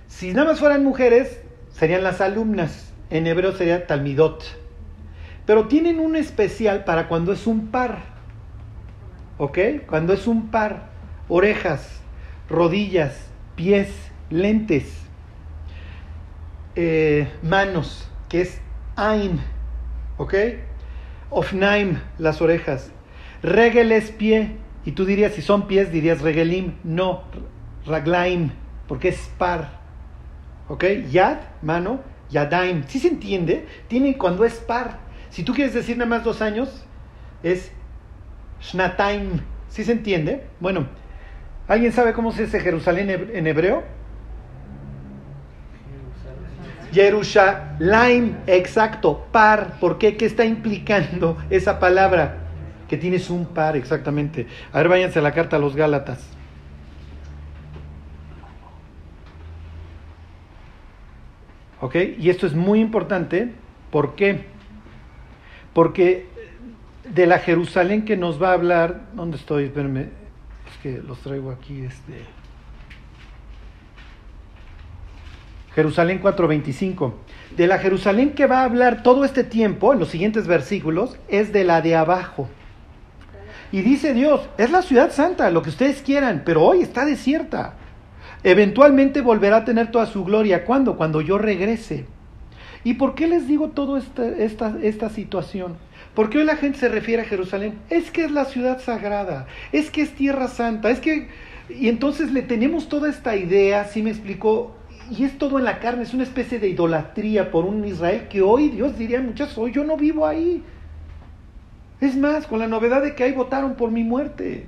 [0.07, 1.41] Si nada más fueran mujeres,
[1.73, 2.93] serían las alumnas.
[3.09, 4.45] En hebreo sería talmidot.
[5.47, 8.12] Pero tienen un especial para cuando es un par.
[9.43, 9.59] ¿Ok?
[9.89, 10.91] Cuando es un par.
[11.29, 12.01] Orejas,
[12.49, 13.93] rodillas, pies,
[14.31, 14.97] lentes,
[16.77, 18.61] eh, manos, que es
[18.95, 19.41] ain.
[20.17, 20.35] ¿Ok?
[21.31, 22.93] Ofnaim, las orejas.
[23.43, 24.59] Regel es pie.
[24.85, 26.75] Y tú dirías, si son pies, dirías regelim.
[26.85, 27.25] No,
[27.85, 28.53] raglaim,
[28.87, 29.81] porque es par.
[30.69, 30.85] ¿Ok?
[31.11, 32.01] Yad, mano,
[32.31, 32.85] yadaim.
[32.87, 33.67] ¿Sí se entiende?
[33.89, 35.01] Tiene cuando es par.
[35.31, 36.87] Si tú quieres decir nada más dos años,
[37.43, 37.73] es
[38.63, 39.41] shnataim.
[39.69, 40.45] ¿Sí se entiende?
[40.61, 40.87] Bueno,
[41.69, 43.83] ¿alguien sabe cómo se dice Jerusalén en hebreo?
[46.93, 49.79] Jerusalén, exacto, par.
[49.81, 50.17] ¿Por qué?
[50.17, 52.37] ¿Qué está implicando esa palabra?
[52.89, 54.47] Que tienes un par, exactamente.
[54.73, 56.23] A ver, váyanse a la carta a los Gálatas.
[61.81, 61.97] ¿Ok?
[62.19, 63.53] Y esto es muy importante.
[63.91, 64.45] ¿Por qué?
[65.73, 66.29] Porque
[67.15, 69.65] de la Jerusalén que nos va a hablar, ¿dónde estoy?
[69.65, 72.25] Espérenme, es que los traigo aquí, este.
[75.75, 77.13] Jerusalén 4:25.
[77.57, 81.53] De la Jerusalén que va a hablar todo este tiempo, en los siguientes versículos, es
[81.53, 82.49] de la de abajo.
[83.71, 87.75] Y dice Dios, es la ciudad santa, lo que ustedes quieran, pero hoy está desierta.
[88.43, 90.65] Eventualmente volverá a tener toda su gloria.
[90.65, 90.97] ¿Cuándo?
[90.97, 92.07] Cuando yo regrese.
[92.85, 95.77] ¿Y por qué les digo toda esta, esta, esta situación?
[96.15, 97.79] Porque hoy la gente se refiere a Jerusalén.
[97.89, 101.29] Es que es la ciudad sagrada, es que es tierra santa, es que...
[101.69, 104.75] Y entonces le tenemos toda esta idea, ¿sí me explicó?
[105.11, 108.43] Y es todo en la carne, es una especie de idolatría por un Israel que
[108.43, 110.63] hoy Dios diría muchas, hoy yo no vivo ahí.
[112.01, 114.67] Es más, con la novedad de que ahí votaron por mi muerte.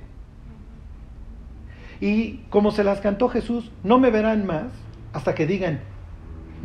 [1.99, 4.67] Y como se las cantó Jesús, no me verán más
[5.13, 5.79] hasta que digan,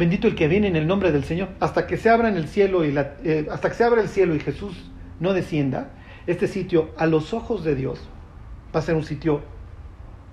[0.00, 1.50] Bendito el que viene en el nombre del Señor.
[1.60, 5.90] Hasta que se abra el cielo y Jesús no descienda,
[6.26, 8.00] este sitio a los ojos de Dios
[8.74, 9.42] va a ser un sitio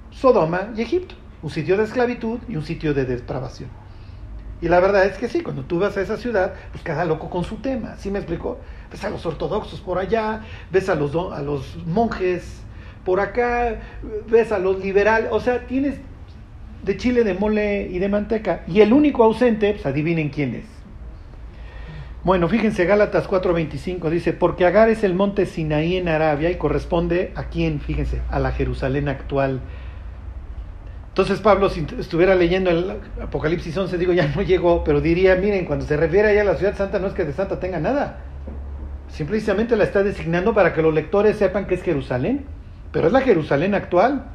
[0.10, 3.70] Sodoma y Egipto, un sitio de esclavitud y un sitio de depravación.
[4.62, 7.30] Y la verdad es que sí, cuando tú vas a esa ciudad, pues cada loco
[7.30, 8.60] con su tema, ¿sí me explicó?
[8.90, 12.62] Ves a los ortodoxos por allá, ves a los monjes
[13.04, 13.82] por acá,
[14.30, 16.00] ves a los liberales, o sea, tienes
[16.84, 18.64] de chile, de mole y de manteca.
[18.68, 20.66] Y el único ausente, pues adivinen quién es.
[22.24, 27.32] Bueno, fíjense, Gálatas 4:25 dice, porque Agar es el monte Sinaí en Arabia y corresponde
[27.36, 29.62] a quién, fíjense, a la Jerusalén actual.
[31.10, 35.66] Entonces Pablo, si estuviera leyendo el Apocalipsis 11, digo, ya no llegó, pero diría, miren,
[35.66, 38.20] cuando se refiere a la ciudad santa, no es que de santa tenga nada.
[39.08, 42.46] Simplemente la está designando para que los lectores sepan que es Jerusalén,
[42.92, 44.26] pero es la Jerusalén actual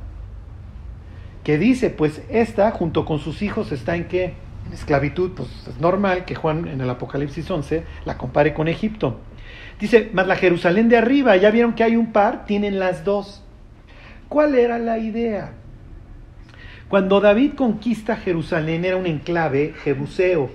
[1.45, 4.35] que dice, pues esta junto con sus hijos está en qué?
[4.67, 9.19] En esclavitud, pues es normal que Juan en el Apocalipsis 11 la compare con Egipto.
[9.81, 13.43] Dice, más la Jerusalén de arriba, ya vieron que hay un par, tienen las dos.
[14.29, 15.55] ¿Cuál era la idea?
[16.89, 20.51] Cuando David conquista Jerusalén era un enclave jebuseo.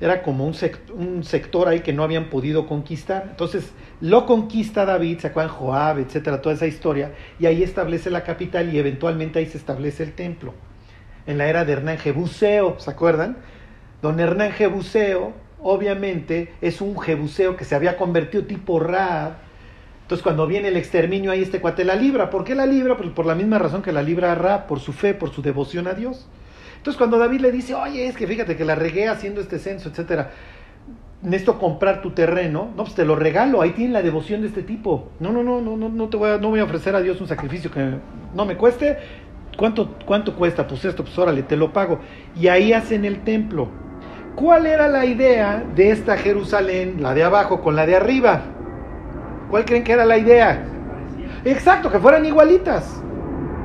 [0.00, 0.54] Era como un,
[0.94, 3.28] un sector ahí que no habían podido conquistar.
[3.30, 8.22] Entonces, lo conquista David, se acuerdan Joab, etcétera, toda esa historia, y ahí establece la
[8.22, 10.52] capital y eventualmente ahí se establece el templo.
[11.26, 13.38] En la era de Hernán Jebuseo, ¿se acuerdan?
[14.02, 19.34] Don Hernán Jebuseo, obviamente, es un Jebuseo que se había convertido tipo Raab.
[20.02, 22.30] Entonces, cuando viene el exterminio, ahí este cuate la libra.
[22.30, 22.96] ¿Por qué la libra?
[22.96, 25.88] Pues por la misma razón que la libra Raab, por su fe, por su devoción
[25.88, 26.28] a Dios.
[26.86, 29.88] Entonces, cuando David le dice, oye, es que fíjate que la regué haciendo este censo,
[29.88, 30.30] etcétera
[31.20, 34.62] necesito comprar tu terreno, no, pues te lo regalo, ahí tiene la devoción de este
[34.62, 35.08] tipo.
[35.18, 37.26] No, no, no, no, no, te voy a, no voy a ofrecer a Dios un
[37.26, 37.94] sacrificio que
[38.32, 38.98] no me cueste.
[39.56, 40.68] ¿Cuánto, ¿Cuánto cuesta?
[40.68, 41.98] Pues esto, pues órale, te lo pago.
[42.38, 43.66] Y ahí hacen el templo.
[44.36, 48.42] ¿Cuál era la idea de esta Jerusalén, la de abajo con la de arriba?
[49.50, 50.62] ¿Cuál creen que era la idea?
[51.44, 53.02] Exacto, que fueran igualitas.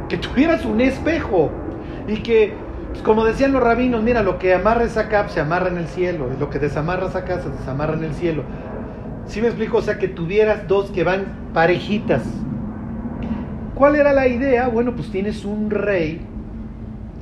[0.10, 1.52] Que tuvieras un espejo.
[2.08, 2.71] Y que
[3.04, 6.40] como decían los rabinos, mira, lo que amarres acá se amarra en el cielo, y
[6.40, 8.44] lo que desamarras acá se desamarra en el cielo.
[9.26, 9.78] ¿Sí me explico?
[9.78, 12.24] O sea, que tuvieras dos que van parejitas.
[13.76, 14.68] ¿Cuál era la idea?
[14.68, 16.22] Bueno, pues tienes un rey,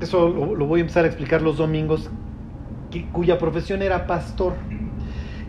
[0.01, 2.09] eso lo, voy a empezar a explicar los domingos,
[3.13, 4.53] cuya profesión era pastor.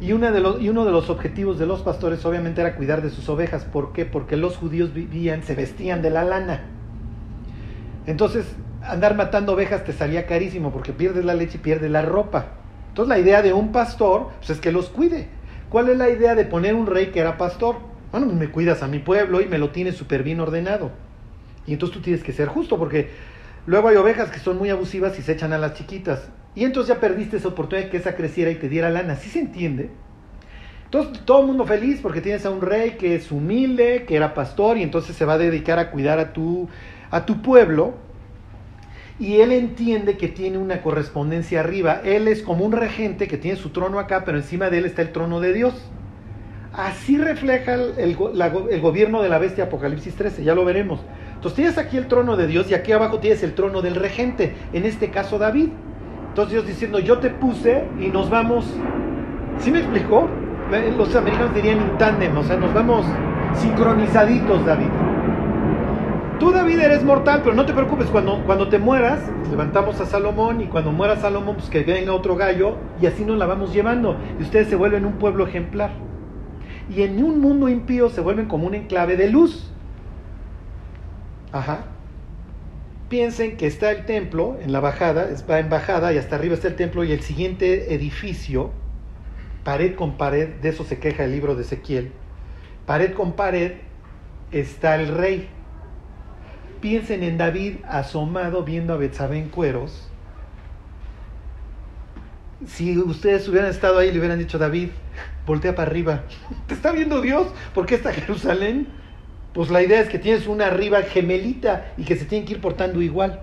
[0.01, 3.65] Y, y uno de los objetivos de los pastores obviamente era cuidar de sus ovejas.
[3.65, 4.05] ¿Por qué?
[4.05, 6.61] Porque los judíos vivían, se vestían de la lana.
[8.07, 12.47] Entonces, andar matando ovejas te salía carísimo porque pierdes la leche y pierdes la ropa.
[12.89, 15.29] Entonces la idea de un pastor pues, es que los cuide.
[15.69, 17.77] ¿Cuál es la idea de poner un rey que era pastor?
[18.11, 20.91] Bueno, me cuidas a mi pueblo y me lo tienes súper bien ordenado.
[21.67, 23.11] Y entonces tú tienes que ser justo porque
[23.67, 26.29] luego hay ovejas que son muy abusivas y se echan a las chiquitas.
[26.57, 29.15] Y entonces ya perdiste esa oportunidad de que esa creciera y te diera lana.
[29.15, 29.91] ¿Sí se entiende?
[30.87, 34.35] Entonces todo el mundo feliz porque tienes a un rey que es humilde, que era
[34.35, 36.69] pastor y entonces se va a dedicar a cuidar a tu,
[37.13, 37.95] a tu pueblo
[39.21, 42.01] y él entiende que tiene una correspondencia arriba.
[42.03, 45.03] Él es como un regente que tiene su trono acá, pero encima de él está
[45.03, 45.75] el trono de Dios.
[46.73, 51.01] Así refleja el, gobierno de la bestia Apocalipsis 13, ya lo veremos.
[51.35, 54.55] Entonces tienes aquí el trono de Dios y aquí abajo tienes el trono del regente,
[54.73, 55.69] en este caso David.
[56.29, 58.65] Entonces Dios diciendo, yo te puse y nos vamos,
[59.59, 60.29] ¿sí me explicó?
[60.97, 63.05] Los americanos dirían en tándem, o sea, nos vamos
[63.55, 65.10] sincronizaditos, David.
[66.41, 70.63] Tú David eres mortal, pero no te preocupes, cuando, cuando te mueras, levantamos a Salomón
[70.63, 74.17] y cuando muera Salomón, pues que venga otro gallo y así nos la vamos llevando.
[74.39, 75.91] Y ustedes se vuelven un pueblo ejemplar.
[76.89, 79.71] Y en un mundo impío se vuelven como un enclave de luz.
[81.53, 81.85] Ajá.
[83.11, 86.69] Piensen que está el templo en la bajada, va en bajada y hasta arriba está
[86.69, 88.71] el templo y el siguiente edificio,
[89.63, 92.13] pared con pared, de eso se queja el libro de Ezequiel,
[92.87, 93.73] pared con pared
[94.53, 95.49] está el rey
[96.81, 100.11] Piensen en David asomado viendo a Betsabé en cueros
[102.67, 104.91] si ustedes hubieran estado ahí, le hubieran dicho, David,
[105.47, 106.25] voltea para arriba.
[106.67, 107.49] ¿Te está viendo Dios?
[107.75, 108.89] ¿Por qué está Jerusalén?
[109.55, 112.61] Pues la idea es que tienes una arriba gemelita y que se tienen que ir
[112.61, 113.41] portando igual.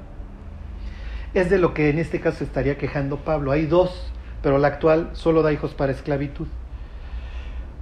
[1.34, 3.52] Es de lo que en este caso estaría quejando Pablo.
[3.52, 6.47] Hay dos, pero la actual solo da hijos para esclavitud.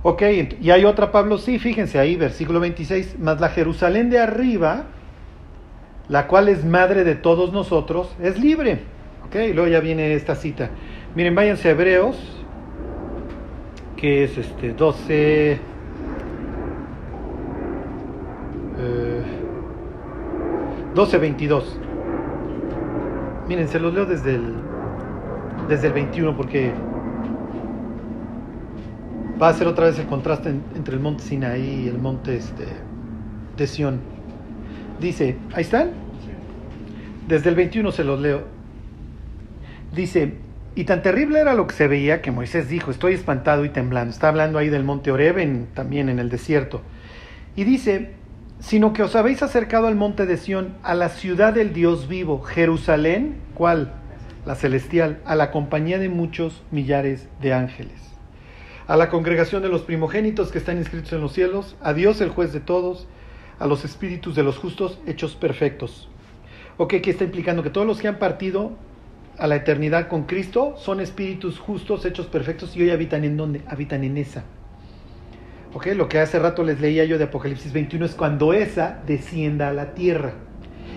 [0.02, 0.22] Ok,
[0.62, 4.86] y hay otra, Pablo, sí, fíjense ahí, versículo 26, más la Jerusalén de arriba,
[6.10, 8.80] la cual es madre de todos nosotros, es libre.
[9.26, 10.70] Ok, y luego ya viene esta cita.
[11.16, 12.18] Miren, váyanse a Hebreos,
[13.98, 15.52] que es este 12.
[18.78, 19.24] Eh,
[20.94, 21.64] 12.22.
[23.48, 24.56] Miren, se los leo desde el,
[25.68, 26.74] desde el 21 porque
[29.42, 32.66] va a ser otra vez el contraste entre el monte Sinaí y el monte este,
[33.58, 34.15] de Sión.
[35.00, 35.92] Dice, ¿ahí están?
[37.28, 38.44] Desde el 21 se los leo.
[39.94, 40.36] Dice,
[40.76, 44.12] y tan terrible era lo que se veía que Moisés dijo, estoy espantado y temblando.
[44.12, 46.82] Está hablando ahí del monte Oreb, también en el desierto.
[47.56, 48.12] Y dice,
[48.60, 52.42] sino que os habéis acercado al monte de Sión, a la ciudad del Dios vivo,
[52.42, 53.94] Jerusalén, ¿cuál?
[54.46, 58.02] La celestial, a la compañía de muchos millares de ángeles.
[58.88, 62.30] A la congregación de los primogénitos que están inscritos en los cielos, a Dios el
[62.30, 63.08] juez de todos,
[63.60, 66.10] a los espíritus de los justos hechos perfectos.
[66.78, 67.64] Ok, ¿qué está implicando?
[67.64, 68.74] Que todos los que han partido
[69.38, 73.62] a la eternidad con Cristo son espíritus justos, hechos perfectos y hoy habitan en dónde?
[73.68, 74.44] Habitan en esa.
[75.74, 75.88] ¿Ok?
[75.96, 79.74] Lo que hace rato les leía yo de Apocalipsis 21 es cuando esa descienda a
[79.74, 80.34] la tierra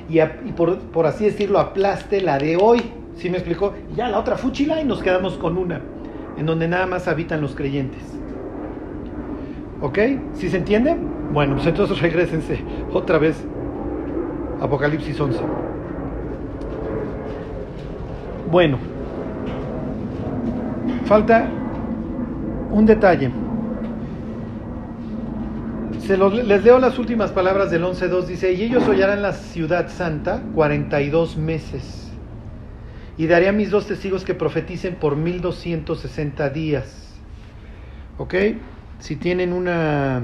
[0.09, 2.81] y, por, así decirlo aplaste la de hoy.
[3.17, 3.75] ¿Sí me explicó?
[3.97, 5.81] Ya la otra fuchila y nos quedamos con una,
[6.37, 8.18] en donde nada más habitan los creyentes.
[9.81, 9.99] ¿Ok?
[10.35, 10.97] ¿Sí se entiende?
[11.33, 12.61] Bueno, pues entonces regresense
[12.93, 13.45] otra vez.
[14.61, 15.41] Apocalipsis 11.
[18.51, 18.79] Bueno,
[21.05, 21.49] falta
[22.73, 23.31] un detalle.
[26.01, 28.25] Se les leo las últimas palabras del 11.2.
[28.25, 32.11] Dice, y ellos hollarán la ciudad santa 42 meses.
[33.19, 37.21] Y daré a mis dos testigos que profeticen por 1260 días.
[38.17, 38.35] ¿Ok?
[38.99, 40.23] Si tienen una,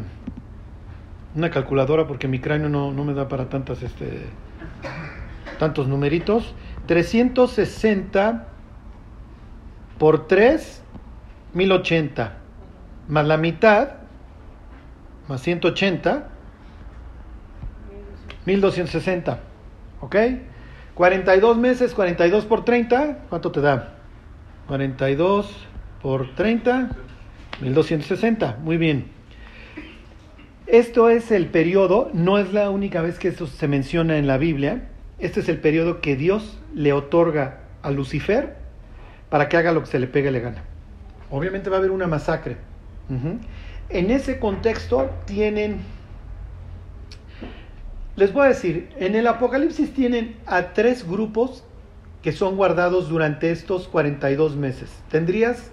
[1.34, 4.22] una calculadora, porque mi cráneo no, no me da para tantas, este,
[5.58, 6.54] tantos numeritos.
[6.86, 8.48] 360
[9.98, 10.82] por 3,
[11.54, 12.36] 1080.
[13.08, 13.90] Más la mitad,
[15.28, 16.28] más 180,
[18.46, 19.38] 1260.
[20.00, 20.16] ¿Ok?
[20.94, 23.94] 42 meses, 42 por 30, ¿cuánto te da?
[24.68, 25.50] 42
[26.00, 26.90] por 30,
[27.60, 28.58] 1260.
[28.62, 29.06] Muy bien.
[30.66, 34.38] Esto es el periodo, no es la única vez que esto se menciona en la
[34.38, 34.88] Biblia.
[35.18, 38.56] Este es el periodo que Dios le otorga a Lucifer
[39.28, 40.64] para que haga lo que se le pegue le gana.
[41.30, 42.56] Obviamente va a haber una masacre.
[43.90, 45.80] En ese contexto tienen,
[48.16, 51.64] les voy a decir, en el Apocalipsis tienen a tres grupos
[52.22, 54.90] que son guardados durante estos 42 meses.
[55.10, 55.70] Tendrías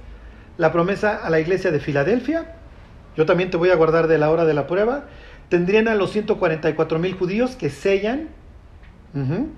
[0.62, 2.54] la promesa a la iglesia de Filadelfia,
[3.18, 5.06] yo también te voy a guardar de la hora de la prueba.
[5.50, 8.30] Tendrían a los 144 mil judíos que sellan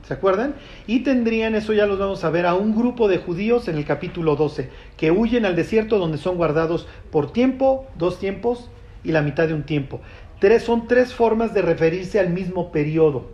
[0.08, 0.56] ¿Se acuerdan?
[0.88, 3.86] Y tendrían, eso ya los vamos a ver, a un grupo de judíos en el
[3.86, 8.72] capítulo 12, que huyen al desierto donde son guardados por tiempo, dos tiempos
[9.04, 10.00] y la mitad de un tiempo.
[10.40, 13.30] Tres, son tres formas de referirse al mismo periodo.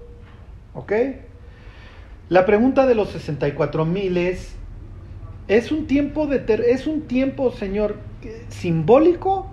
[0.74, 0.92] ¿Ok?
[2.28, 4.56] La pregunta de los 64 mil es,
[5.50, 7.98] ¿es un tiempo, de ¿es un tiempo, Señor,
[8.48, 9.50] simbólico?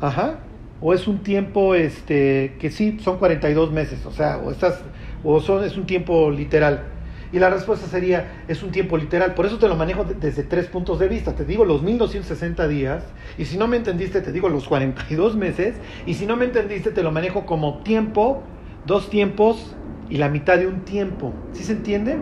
[0.00, 0.38] Ajá.
[0.80, 4.04] ¿O es un tiempo este, que sí, son 42 meses?
[4.06, 4.82] O sea, o estás
[5.24, 6.84] o son, es un tiempo literal?
[7.32, 9.34] Y la respuesta sería, es un tiempo literal.
[9.34, 11.34] Por eso te lo manejo desde tres puntos de vista.
[11.34, 13.02] Te digo los 1260 días,
[13.38, 15.74] y si no me entendiste, te digo los 42 meses,
[16.06, 18.42] y si no me entendiste, te lo manejo como tiempo,
[18.86, 19.74] dos tiempos
[20.08, 21.32] y la mitad de un tiempo.
[21.54, 22.18] ¿Sí se entiende?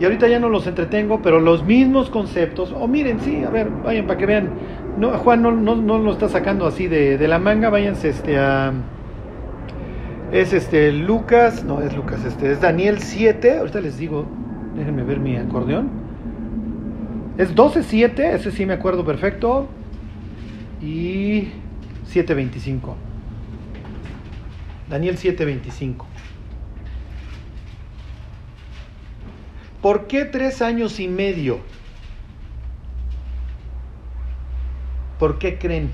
[0.00, 3.68] Y ahorita ya no los entretengo, pero los mismos conceptos, o miren, sí, a ver,
[3.70, 4.50] vayan para que vean.
[4.98, 8.38] No, Juan no, no, no lo está sacando así de, de la manga, váyanse este,
[8.38, 8.72] a
[10.32, 14.26] es este Lucas, no es Lucas, este es Daniel 7, ahorita les digo,
[14.74, 15.90] déjenme ver mi acordeón.
[17.38, 19.68] Es 12.7, ese sí me acuerdo perfecto.
[20.80, 21.50] Y
[22.12, 22.94] 7.25.
[24.88, 26.04] Daniel 7.25.
[29.84, 31.58] ¿Por qué tres años y medio?
[35.18, 35.90] ¿Por qué creen?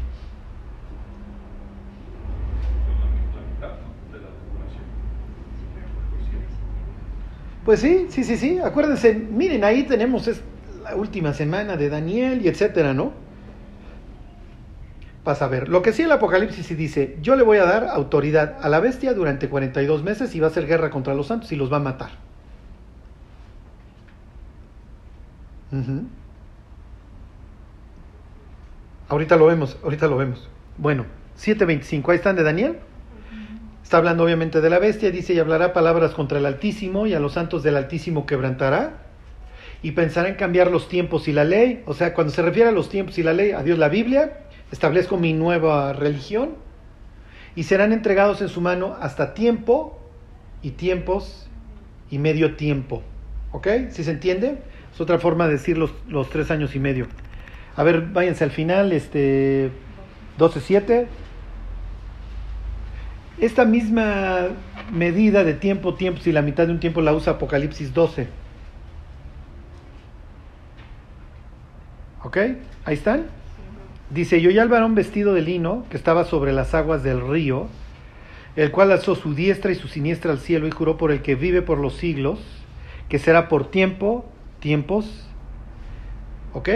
[7.65, 8.61] Pues sí, sí, sí, sí.
[8.61, 10.31] Acuérdense, miren, ahí tenemos
[10.95, 13.13] última semana de Daniel y etcétera, ¿no?
[15.25, 15.69] Vas a ver.
[15.69, 18.79] Lo que sí el Apocalipsis sí dice, yo le voy a dar autoridad a la
[18.79, 21.79] bestia durante 42 meses y va a hacer guerra contra los santos y los va
[21.79, 22.30] a matar.
[29.09, 30.49] Ahorita lo vemos, ahorita lo vemos.
[30.79, 31.07] Bueno,
[31.39, 32.79] 7.25, ahí están de Daniel.
[33.83, 37.21] Está hablando obviamente de la bestia, dice, y hablará palabras contra el Altísimo y a
[37.21, 39.03] los santos del Altísimo quebrantará
[39.83, 41.83] y pensará en cambiar los tiempos y la ley.
[41.87, 44.45] O sea, cuando se refiere a los tiempos y la ley, a Dios la Biblia,
[44.71, 46.55] establezco mi nueva religión
[47.57, 49.99] y serán entregados en su mano hasta tiempo
[50.63, 51.49] y tiempos
[52.11, 53.03] y medio tiempo.
[53.53, 53.67] ¿Ok?
[53.91, 54.59] ¿Sí se entiende?
[54.93, 57.07] Es otra forma de decir los, los tres años y medio.
[57.77, 59.71] A ver, váyanse al final, este
[60.39, 61.07] 12.7.
[63.39, 64.49] Esta misma
[64.93, 68.29] medida de tiempo, tiempos y la mitad de un tiempo la usa Apocalipsis 12.
[72.23, 72.37] ¿Ok?
[72.85, 73.27] Ahí están.
[74.11, 77.69] Dice, yo ya al varón vestido de lino, que estaba sobre las aguas del río,
[78.57, 81.35] el cual alzó su diestra y su siniestra al cielo y juró por el que
[81.35, 82.41] vive por los siglos,
[83.09, 84.30] que será por tiempo,
[84.61, 85.27] tiempos,
[86.53, 86.69] ¿ok?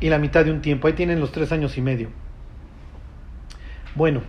[0.00, 0.86] Y la mitad de un tiempo.
[0.86, 2.08] Ahí tienen los tres años y medio.
[3.94, 4.22] Bueno.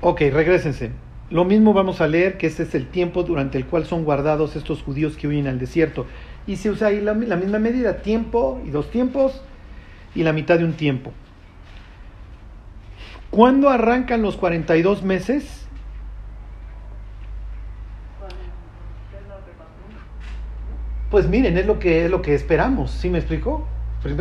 [0.00, 0.92] Ok, regresense.
[1.30, 4.56] Lo mismo vamos a leer que este es el tiempo durante el cual son guardados
[4.56, 6.06] estos judíos que huyen al desierto.
[6.46, 9.42] Y se usa ahí la, la misma medida, tiempo y dos tiempos
[10.14, 11.12] y la mitad de un tiempo.
[13.30, 15.63] ¿Cuándo arrancan los 42 meses?
[21.14, 23.68] Pues miren, es lo que es lo que esperamos, ¿sí me explico?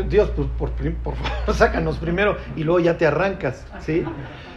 [0.10, 4.04] Dios, por, por, por, favor, sácanos primero y luego ya te arrancas, ¿sí?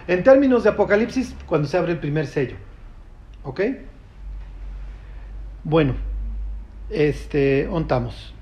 [0.06, 2.56] En términos de Apocalipsis, cuando se abre el primer sello,
[3.42, 3.60] ¿ok?
[5.64, 5.94] Bueno,
[6.90, 8.34] este, ontamos,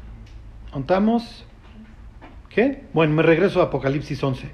[0.73, 1.47] ontamos,
[2.49, 2.83] ¿qué?
[2.93, 4.51] Bueno, me regreso a Apocalipsis 11.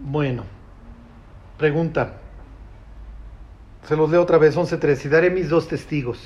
[0.00, 0.44] Bueno,
[1.58, 2.20] pregunta.
[3.84, 5.04] Se los leo otra vez, 11.3.
[5.04, 6.18] Y daré mis dos testigos.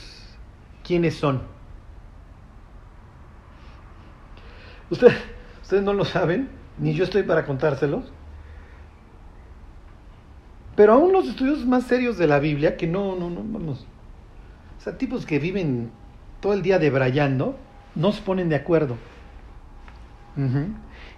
[0.84, 1.42] ¿Quiénes son?
[4.90, 6.48] Ustedes, no lo saben,
[6.78, 8.10] ni yo estoy para contárselos.
[10.76, 13.86] Pero aún los estudios más serios de la Biblia, que no, no, no, vamos.
[14.78, 15.90] O sea, tipos que viven
[16.40, 17.56] todo el día debrayando,
[17.94, 18.96] no se ponen de acuerdo.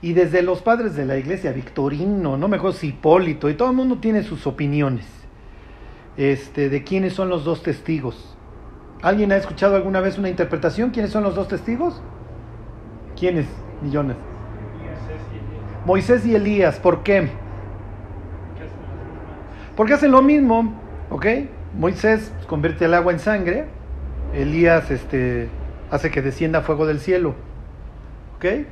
[0.03, 3.99] Y desde los padres de la iglesia, Victorino, no mejor Hipólito, y todo el mundo
[3.99, 5.07] tiene sus opiniones
[6.17, 8.37] este, de quiénes son los dos testigos.
[9.03, 10.91] ¿Alguien ha escuchado alguna vez una interpretación?
[10.91, 12.03] ¿Quiénes son los dos testigos?
[13.19, 13.47] ¿Quiénes,
[13.83, 14.17] millones?
[15.87, 16.79] Moisés y Elías.
[16.79, 17.29] ¿Por qué?
[19.77, 20.75] Porque hacen lo mismo,
[21.11, 21.27] ¿ok?
[21.79, 23.67] Moisés convierte el agua en sangre,
[24.35, 25.49] Elías este,
[25.91, 27.35] hace que descienda fuego del cielo,
[28.37, 28.67] ¿ok?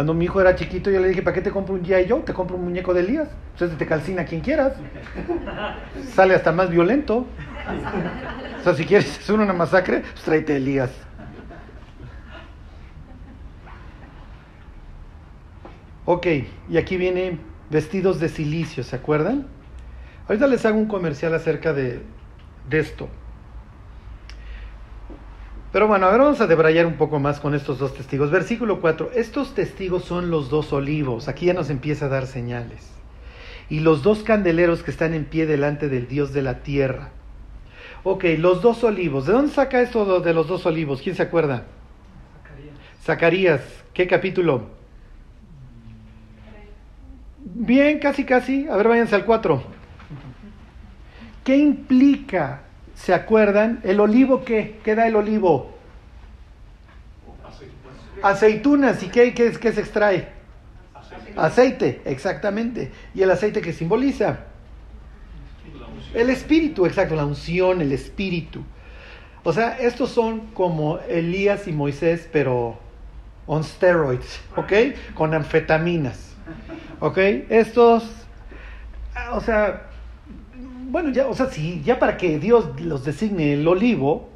[0.00, 2.20] Cuando mi hijo era chiquito, yo le dije, ¿para qué te compro un y yo?
[2.20, 3.28] Te compro un muñeco de Elías.
[3.52, 4.72] Entonces te calcina quien quieras.
[6.14, 7.26] Sale hasta más violento.
[8.58, 10.90] O sea, si quieres hacer una masacre, pues tráete Elías.
[16.06, 16.26] Ok,
[16.70, 17.38] y aquí viene
[17.68, 19.48] vestidos de silicio, ¿se acuerdan?
[20.28, 22.00] Ahorita les hago un comercial acerca de,
[22.70, 23.06] de esto.
[25.72, 28.30] Pero bueno, ahora vamos a debrayar un poco más con estos dos testigos.
[28.30, 29.12] Versículo 4.
[29.14, 31.28] Estos testigos son los dos olivos.
[31.28, 32.90] Aquí ya nos empieza a dar señales.
[33.68, 37.10] Y los dos candeleros que están en pie delante del Dios de la tierra.
[38.02, 39.26] Ok, los dos olivos.
[39.26, 41.02] ¿De dónde saca esto de los dos olivos?
[41.02, 41.66] ¿Quién se acuerda?
[42.42, 42.74] Zacarías.
[43.04, 43.84] Zacarías.
[43.94, 44.70] ¿Qué capítulo?
[47.44, 48.66] Bien, casi, casi.
[48.68, 49.62] A ver, váyanse al 4.
[51.44, 52.62] ¿Qué implica
[53.02, 53.80] ¿Se acuerdan?
[53.82, 54.78] ¿El olivo qué?
[54.84, 55.74] ¿Qué da el olivo?
[58.22, 59.02] Aceitunas.
[59.02, 60.28] ¿Y qué, qué, qué se extrae?
[61.36, 62.02] Aceite.
[62.04, 62.92] exactamente.
[63.14, 64.40] ¿Y el aceite que simboliza?
[66.12, 68.62] El espíritu, exacto, la unción, el espíritu.
[69.44, 72.78] O sea, estos son como Elías y Moisés, pero
[73.46, 74.72] on steroids, ¿ok?
[75.14, 76.34] Con anfetaminas,
[76.98, 77.16] ¿ok?
[77.48, 78.04] Estos,
[79.32, 79.89] o sea,
[80.90, 84.28] bueno, ya, o sea, sí, ya para que Dios los designe el olivo,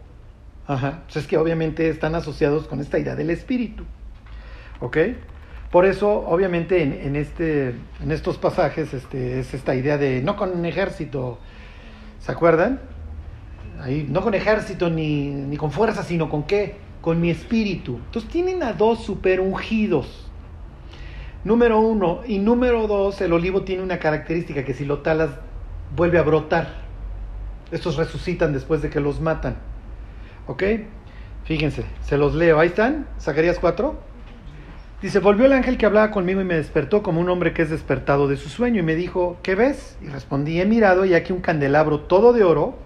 [0.67, 3.85] ajá, pues es que obviamente están asociados con esta idea del espíritu.
[4.81, 4.99] ¿Ok?
[5.71, 10.65] Por eso, obviamente, en, este, en estos pasajes este, es esta idea de no con
[10.65, 11.39] ejército,
[12.21, 12.81] ¿se acuerdan?
[13.81, 16.77] Ahí, no con ejército ni, ni con fuerza, sino con qué?
[17.01, 17.97] Con mi espíritu.
[17.97, 20.31] Entonces tienen a dos super ungidos.
[21.43, 22.21] Número uno.
[22.25, 25.31] Y número dos, el olivo tiene una característica que si lo talas
[25.95, 26.85] vuelve a brotar.
[27.71, 29.57] Estos resucitan después de que los matan.
[30.47, 30.63] ¿Ok?
[31.45, 32.59] Fíjense, se los leo.
[32.59, 34.15] Ahí están, Zacarías 4.
[35.03, 37.69] Dice, volvió el ángel que hablaba conmigo y me despertó como un hombre que es
[37.69, 39.99] despertado de su sueño y me dijo, ¿qué ves?
[40.01, 42.79] Y respondí, he mirado y aquí un candelabro todo de oro,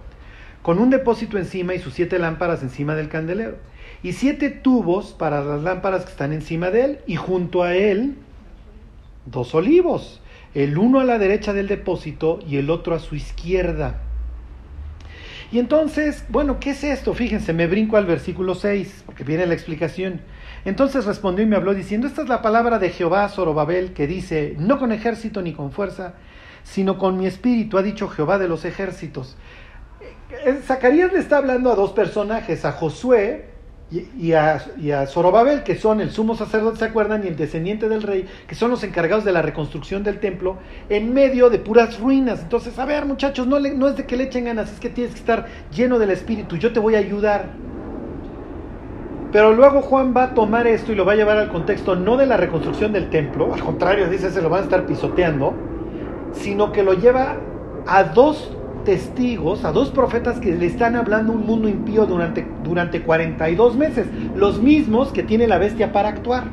[0.62, 3.58] con un depósito encima y sus siete lámparas encima del candelero,
[4.02, 8.16] y siete tubos para las lámparas que están encima de él, y junto a él
[9.26, 10.20] dos olivos,
[10.54, 14.00] el uno a la derecha del depósito y el otro a su izquierda.
[15.50, 17.14] Y entonces, bueno, ¿qué es esto?
[17.14, 20.20] Fíjense, me brinco al versículo 6, porque viene la explicación.
[20.64, 24.54] Entonces respondió y me habló diciendo, esta es la palabra de Jehová Zorobabel que dice,
[24.58, 26.14] no con ejército ni con fuerza,
[26.64, 29.38] sino con mi espíritu, ha dicho Jehová de los ejércitos.
[30.44, 33.57] Eh, Zacarías le está hablando a dos personajes, a Josué
[33.90, 37.24] y, a, y a Zorobabel, que son el sumo sacerdote, ¿se acuerdan?
[37.24, 40.58] Y el descendiente del rey, que son los encargados de la reconstrucción del templo,
[40.90, 42.42] en medio de puras ruinas.
[42.42, 44.90] Entonces, a ver muchachos, no, le, no es de que le echen ganas, es que
[44.90, 47.46] tienes que estar lleno del espíritu, yo te voy a ayudar.
[49.32, 52.18] Pero luego Juan va a tomar esto y lo va a llevar al contexto no
[52.18, 55.54] de la reconstrucción del templo, al contrario, dice, se lo van a estar pisoteando,
[56.32, 57.36] sino que lo lleva
[57.86, 58.54] a dos
[58.88, 64.06] testigos, a dos profetas que le están hablando un mundo impío durante, durante 42 meses,
[64.34, 66.44] los mismos que tiene la bestia para actuar.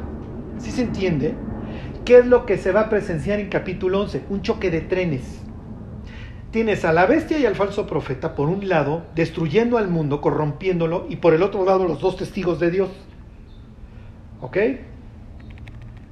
[0.58, 1.34] ¿Sí se entiende?
[2.04, 4.24] ¿Qué es lo que se va a presenciar en capítulo 11?
[4.30, 5.44] Un choque de trenes
[6.52, 11.06] tienes a la bestia y al falso profeta, por un lado, destruyendo al mundo, corrompiéndolo,
[11.10, 12.90] y por el otro lado los dos testigos de Dios.
[14.42, 14.58] ¿Ok?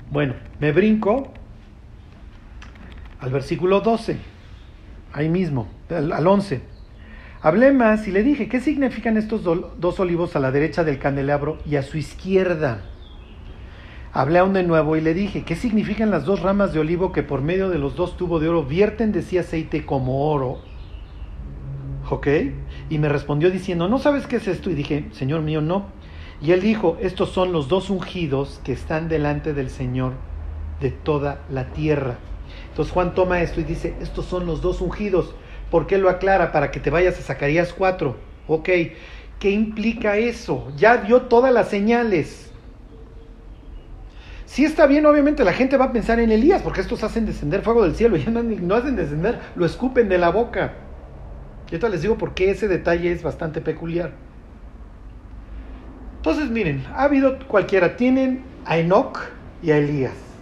[0.09, 1.33] Bueno, me brinco
[3.19, 4.17] al versículo 12,
[5.11, 6.61] ahí mismo, al, 11.
[7.41, 11.57] Hablé más y le dije, ¿qué significan estos dos olivos a la derecha del candelabro
[11.65, 12.85] y a su izquierda?
[14.13, 17.23] Hablé aún de nuevo y le dije, ¿qué significan las dos ramas de olivo que
[17.23, 20.59] por medio de los dos tubos de oro vierten de sí aceite como oro?
[22.09, 22.27] ¿Ok?
[22.89, 24.69] Y me respondió diciendo, ¿no sabes qué es esto?
[24.69, 25.87] Y dije, Señor mío, no.
[26.41, 30.13] Y él dijo, estos son los dos ungidos que están delante del Señor
[30.79, 32.17] de toda la tierra.
[32.69, 35.33] Entonces Juan toma esto y dice, estos son los dos ungidos.
[35.73, 36.51] ¿Por qué lo aclara?
[36.51, 38.15] Para que te vayas a Zacarías 4.
[38.45, 38.69] Ok,
[39.39, 40.71] ¿qué implica eso?
[40.77, 42.51] Ya dio todas las señales.
[44.45, 47.63] Si está bien, obviamente la gente va a pensar en Elías, porque estos hacen descender
[47.63, 50.73] fuego del cielo y no hacen descender, lo escupen de la boca.
[51.65, 54.11] Y ahorita les digo por qué ese detalle es bastante peculiar.
[56.17, 59.17] Entonces, miren, ha habido cualquiera, tienen a Enoch
[59.63, 60.32] y a Elías.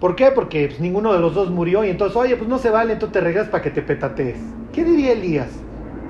[0.00, 0.30] ¿Por qué?
[0.30, 3.12] Porque pues, ninguno de los dos murió y entonces, oye, pues no se vale, entonces
[3.12, 4.38] te regresas para que te petatees.
[4.72, 5.50] ¿Qué diría Elías?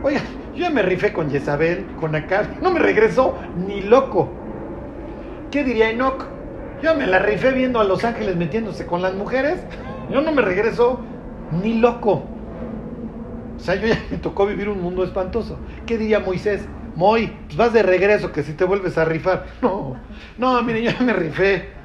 [0.02, 0.20] Oiga,
[0.54, 3.36] yo ya me rifé con Jezabel, con Acab, no me regresó
[3.66, 4.30] ni loco.
[5.50, 6.24] ¿Qué diría Enoch?
[6.80, 9.60] Yo me la rifé viendo a Los Ángeles metiéndose con las mujeres.
[10.10, 11.00] Yo no me regreso
[11.62, 12.24] ni loco.
[13.56, 15.58] O sea, yo ya me tocó vivir un mundo espantoso.
[15.84, 16.66] ¿Qué diría Moisés?
[16.94, 19.46] Moy, pues vas de regreso que si te vuelves a rifar.
[19.62, 19.96] No,
[20.38, 21.79] no, mire, yo me rifé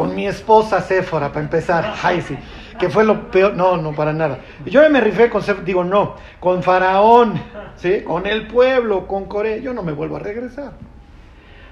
[0.00, 1.94] con mi esposa Séfora para empezar.
[2.02, 2.34] Ay, sí,
[2.78, 3.52] que fue lo peor.
[3.52, 4.38] No, no, para nada.
[4.64, 7.34] Yo me rifé con Séfora, digo, no, con Faraón,
[7.76, 8.00] ¿sí?
[8.02, 9.58] Con el pueblo, con Corea.
[9.58, 10.72] Yo no me vuelvo a regresar.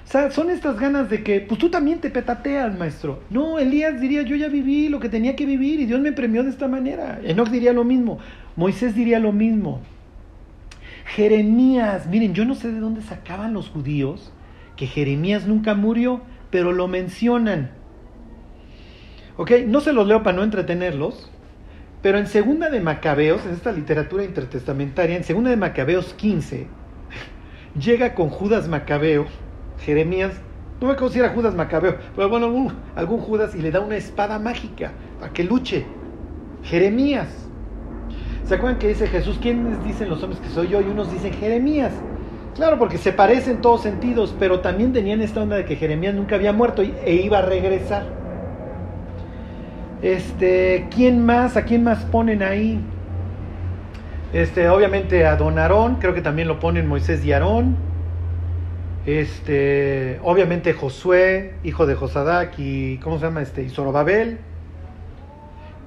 [0.05, 3.23] O sea, son estas ganas de que, pues tú también te petateas, maestro.
[3.31, 6.43] No, Elías diría, yo ya viví lo que tenía que vivir y Dios me premió
[6.43, 7.19] de esta manera.
[7.23, 8.19] Enoch diría lo mismo,
[8.55, 9.81] Moisés diría lo mismo.
[11.15, 14.31] Jeremías, miren, yo no sé de dónde sacaban los judíos
[14.75, 16.21] que Jeremías nunca murió,
[16.51, 17.78] pero lo mencionan.
[19.41, 21.31] Ok, no se los leo para no entretenerlos,
[22.01, 26.67] pero en Segunda de Macabeos, en esta literatura intertestamentaria, en Segunda de Macabeos 15,
[27.79, 29.27] llega con Judas Macabeo
[29.85, 30.33] Jeremías,
[30.81, 32.47] no me acuerdo si era Judas Macabeo, pero bueno,
[32.97, 35.85] algún, Judas y le da una espada mágica para que luche.
[36.63, 37.29] Jeremías.
[38.43, 39.39] ¿Se acuerdan que dice Jesús?
[39.41, 40.81] ¿Quiénes dicen los hombres que soy yo?
[40.81, 41.93] Y unos dicen Jeremías.
[42.55, 46.13] Claro, porque se parece en todos sentidos, pero también tenían esta onda de que Jeremías
[46.13, 48.18] nunca había muerto e iba a regresar.
[50.01, 51.57] Este, ¿quién más?
[51.57, 52.79] ¿A quién más ponen ahí?
[54.31, 57.75] Este, obviamente a Don Aarón, creo que también lo ponen Moisés y Aarón.
[59.05, 63.63] Este, obviamente Josué, hijo de Josadac y ¿cómo se llama este?
[63.63, 64.39] Y Zorobabel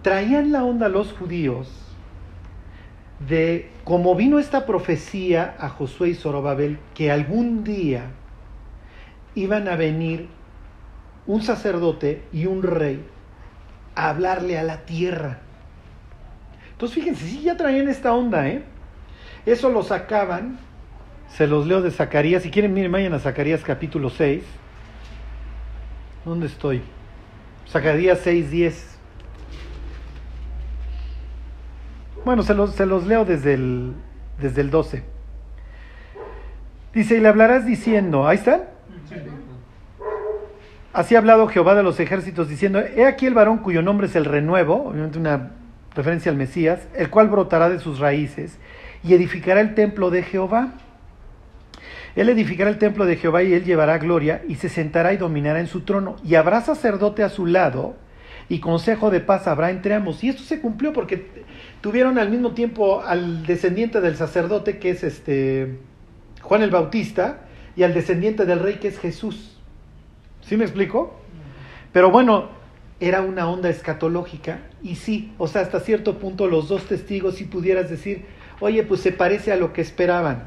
[0.03, 1.71] traían la onda los judíos
[3.29, 8.11] de cómo vino esta profecía a Josué y Zorobabel que algún día
[9.35, 10.29] iban a venir
[11.27, 13.05] un sacerdote y un rey
[13.95, 15.39] a hablarle a la tierra.
[16.73, 18.63] Entonces fíjense, sí ya traían esta onda, ¿eh?
[19.47, 20.59] Eso lo sacaban
[21.37, 22.43] se los leo de Zacarías.
[22.43, 24.43] Si quieren, miren, vayan a Zacarías capítulo 6.
[26.25, 26.83] ¿Dónde estoy?
[27.69, 28.99] Zacarías 6, 10.
[32.25, 33.95] Bueno, se los, se los leo desde el,
[34.39, 35.03] desde el 12.
[36.93, 38.65] Dice, y le hablarás diciendo, ¿ahí están?
[40.93, 44.17] Así ha hablado Jehová de los ejércitos diciendo, he aquí el varón cuyo nombre es
[44.17, 45.53] el renuevo, obviamente una
[45.95, 48.59] referencia al Mesías, el cual brotará de sus raíces
[49.03, 50.75] y edificará el templo de Jehová.
[52.15, 55.61] Él edificará el templo de Jehová y él llevará gloria y se sentará y dominará
[55.61, 57.97] en su trono y habrá sacerdote a su lado
[58.51, 60.23] y consejo de paz habrá entre ambos.
[60.23, 61.27] Y esto se cumplió porque
[61.81, 65.79] tuvieron al mismo tiempo al descendiente del sacerdote que es este
[66.43, 69.52] Juan el Bautista y al descendiente del rey que es Jesús.
[70.43, 71.15] ¿Sí me explico?
[71.93, 72.49] Pero bueno,
[73.01, 77.45] era una onda escatológica y sí, o sea, hasta cierto punto los dos testigos si
[77.45, 78.27] pudieras decir,
[78.61, 80.45] oye, pues se parece a lo que esperaban,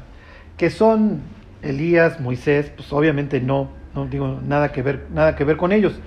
[0.56, 1.20] que son
[1.62, 6.00] Elías, Moisés, pues obviamente no, no digo nada que ver, nada que ver con ellos.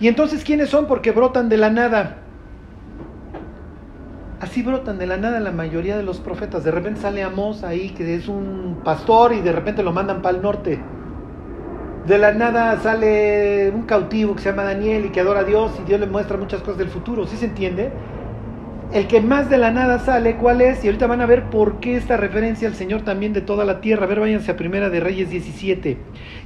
[0.00, 0.86] Y entonces, ¿quiénes son?
[0.86, 2.16] Porque brotan de la nada.
[4.40, 6.64] Así brotan de la nada la mayoría de los profetas.
[6.64, 10.36] De repente sale Amós ahí, que es un pastor, y de repente lo mandan para
[10.36, 10.80] el norte.
[12.06, 15.72] De la nada sale un cautivo que se llama Daniel y que adora a Dios
[15.80, 17.26] y Dios le muestra muchas cosas del futuro.
[17.26, 17.90] ¿Sí se entiende?
[18.92, 20.82] El que más de la nada sale, ¿cuál es?
[20.82, 23.80] Y ahorita van a ver por qué esta referencia al Señor también de toda la
[23.80, 24.04] tierra.
[24.04, 25.98] A ver, váyanse a Primera de Reyes 17.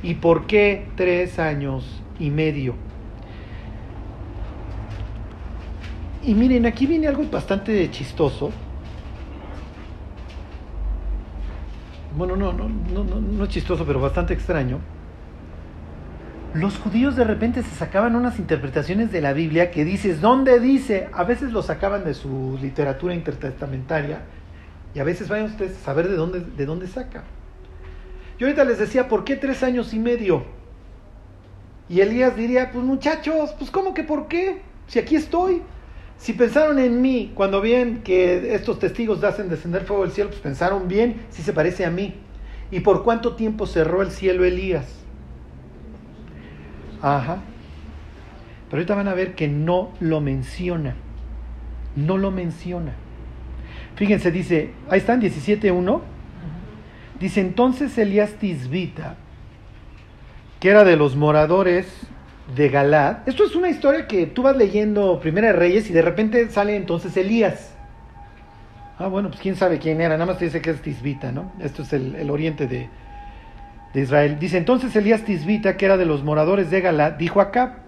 [0.02, 2.74] ¿Y por qué tres años y medio?
[6.22, 8.50] Y miren, aquí viene algo bastante chistoso.
[12.16, 14.78] Bueno, no, no, no, no, es chistoso, pero bastante extraño.
[16.54, 21.08] Los judíos de repente se sacaban unas interpretaciones de la Biblia que dices, ¿dónde dice?
[21.12, 24.20] A veces lo sacaban de su literatura intertestamentaria
[24.94, 27.24] y a veces vayan ustedes a saber de dónde, de dónde saca.
[28.38, 30.44] Yo ahorita les decía, ¿por qué tres años y medio?
[31.88, 34.62] Y Elías diría, pues muchachos, pues ¿cómo que por qué?
[34.86, 35.60] Si aquí estoy.
[36.18, 40.40] Si pensaron en mí cuando ven que estos testigos hacen descender fuego del cielo, pues
[40.40, 42.14] pensaron bien si se parece a mí.
[42.70, 45.03] ¿Y por cuánto tiempo cerró el cielo Elías?
[47.04, 47.40] Ajá.
[48.70, 50.94] Pero ahorita van a ver que no lo menciona.
[51.96, 52.92] No lo menciona.
[53.94, 56.00] Fíjense, dice, ahí están, 17.1.
[57.20, 59.16] Dice, entonces Elías Tisbita,
[60.60, 61.86] que era de los moradores
[62.56, 63.18] de Galad.
[63.26, 66.74] Esto es una historia que tú vas leyendo Primera de Reyes y de repente sale
[66.74, 67.74] entonces Elías.
[68.98, 71.52] Ah, bueno, pues quién sabe quién era, nada más te dice que es Tisbita, ¿no?
[71.60, 72.88] Esto es el, oriente de,
[73.94, 74.38] de, Israel.
[74.38, 77.78] Dice, entonces Elías Tisbita, que era de los moradores de Galad, dijo acá,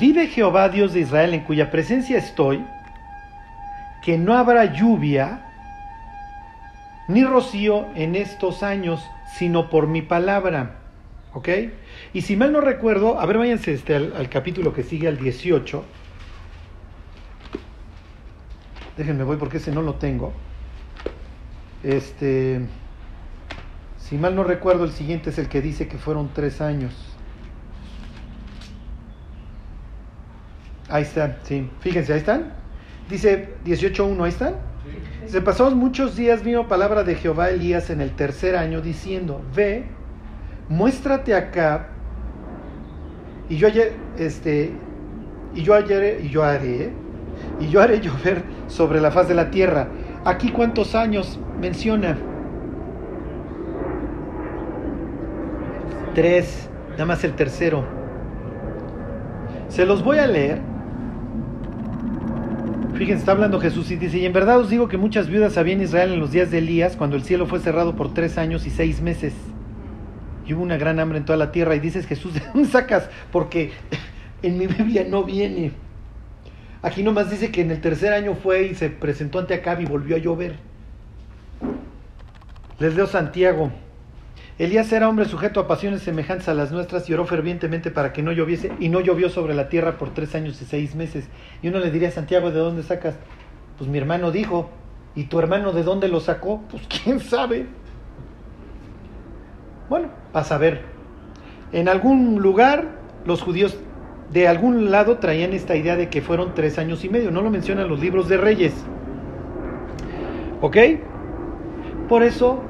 [0.00, 2.64] vive Jehová Dios de Israel, en cuya presencia estoy,
[4.02, 5.44] que no habrá lluvia
[7.08, 9.04] ni rocío en estos años,
[9.36, 10.76] sino por mi palabra.
[11.34, 11.48] ¿Ok?
[12.14, 15.84] Y si mal no recuerdo, a ver, váyanse este, al, capítulo que sigue, al 18.
[18.96, 20.32] Déjenme, voy porque ese no lo tengo.
[21.82, 22.60] Este,
[24.08, 26.94] si mal no recuerdo, el siguiente es el que dice que fueron tres años.
[30.88, 31.68] Ahí están, sí.
[31.80, 32.54] Fíjense, ahí están.
[33.10, 34.54] Dice 18.1, ahí están.
[35.26, 39.84] Se pasados muchos días vino palabra de Jehová Elías en el tercer año diciendo, ve,
[40.70, 41.88] muéstrate acá
[43.50, 44.72] y yo ayer, este,
[45.54, 46.92] y yo ayer, y yo haré,
[47.60, 49.88] y yo haré llover sobre la faz de la tierra.
[50.24, 52.16] Aquí cuántos años menciona.
[56.14, 57.84] Tres, nada más el tercero.
[59.68, 60.60] Se los voy a leer.
[62.94, 65.74] Fíjense, está hablando Jesús y dice, y en verdad os digo que muchas viudas había
[65.74, 68.66] en Israel en los días de Elías, cuando el cielo fue cerrado por tres años
[68.66, 69.34] y seis meses
[70.48, 73.08] y hubo una gran hambre en toda la tierra y dices, Jesús, ¿de dónde sacas?
[73.30, 73.72] Porque
[74.42, 75.72] en mi Biblia no viene.
[76.80, 79.84] Aquí nomás dice que en el tercer año fue y se presentó ante Acab y
[79.84, 80.56] volvió a llover.
[82.78, 83.70] Les leo Santiago.
[84.58, 88.24] Elías era hombre sujeto a pasiones semejantes a las nuestras y oró fervientemente para que
[88.24, 91.28] no lloviese y no llovió sobre la tierra por tres años y seis meses.
[91.62, 93.14] Y uno le diría Santiago, ¿de dónde sacas?
[93.78, 94.70] Pues mi hermano dijo.
[95.14, 96.62] ¿Y tu hermano de dónde lo sacó?
[96.70, 97.66] Pues quién sabe.
[99.88, 100.82] Bueno, a saber.
[101.72, 103.78] En algún lugar los judíos
[104.32, 107.30] de algún lado traían esta idea de que fueron tres años y medio.
[107.30, 108.74] No lo mencionan los libros de reyes.
[110.60, 110.76] ¿Ok?
[112.08, 112.62] Por eso,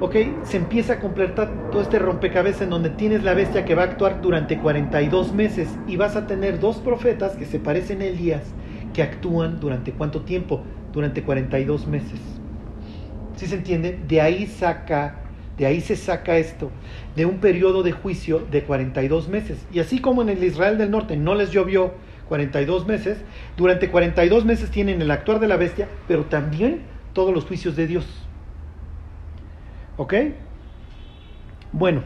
[0.00, 0.16] ¿ok?
[0.44, 3.86] Se empieza a completar todo este rompecabezas en donde tienes la bestia que va a
[3.86, 8.42] actuar durante 42 meses y vas a tener dos profetas que se parecen a Elías
[8.92, 10.62] que actúan durante cuánto tiempo?
[10.92, 12.20] Durante 42 meses.
[13.36, 13.98] ¿Sí se entiende?
[14.06, 15.20] De ahí saca
[15.58, 16.72] de ahí se saca esto,
[17.14, 19.64] de un periodo de juicio de 42 meses.
[19.72, 21.94] Y así como en el Israel del norte no les llovió
[22.28, 23.18] 42 meses.
[23.56, 26.82] Durante 42 meses tienen el actuar de la bestia, pero también
[27.12, 28.23] todos los juicios de Dios.
[29.96, 30.14] ¿Ok?
[31.72, 32.02] Bueno,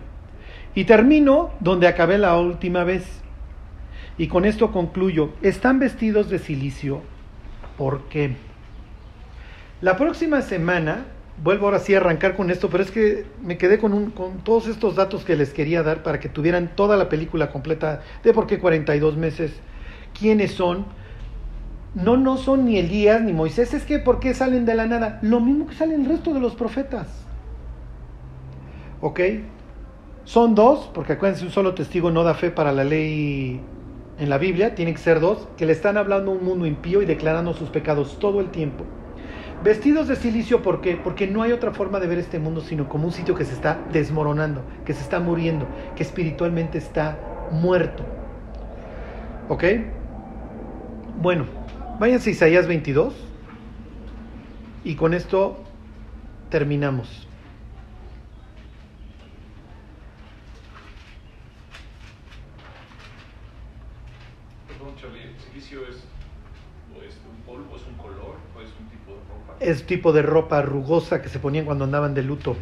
[0.75, 3.05] y termino donde acabé la última vez.
[4.17, 5.31] Y con esto concluyo.
[5.43, 7.03] Están vestidos de silicio.
[7.77, 8.37] ¿Por qué?
[9.81, 11.07] La próxima semana,
[11.43, 14.39] vuelvo ahora sí a arrancar con esto, pero es que me quedé con, un, con
[14.39, 18.33] todos estos datos que les quería dar para que tuvieran toda la película completa de
[18.33, 19.53] por qué 42 meses,
[20.19, 20.87] quiénes son.
[21.95, 25.21] No, no son ni Elías ni Moisés, es que ¿por qué salen de la nada?
[25.23, 27.28] Lo mismo que salen el resto de los profetas.
[29.01, 29.21] ¿Ok?
[30.25, 33.61] Son dos, porque acuérdense, un solo testigo no da fe para la ley
[34.19, 37.01] en la Biblia, tienen que ser dos, que le están hablando a un mundo impío
[37.03, 38.85] y declarando sus pecados todo el tiempo.
[39.63, 40.97] Vestidos de silicio, ¿por qué?
[40.97, 43.55] Porque no hay otra forma de ver este mundo sino como un sitio que se
[43.55, 47.19] está desmoronando, que se está muriendo, que espiritualmente está
[47.51, 48.05] muerto.
[49.49, 49.65] ¿Ok?
[51.21, 51.47] Bueno,
[51.99, 53.15] váyanse a Isaías 22
[54.85, 55.59] y con esto
[56.51, 57.27] terminamos.
[64.69, 66.05] Perdón, Charlie, ¿el silicio es,
[66.97, 68.89] o es un polvo, es un color o es un
[69.59, 69.73] tipo de ropa?
[69.81, 72.57] Es tipo de ropa rugosa que se ponían cuando andaban de luto.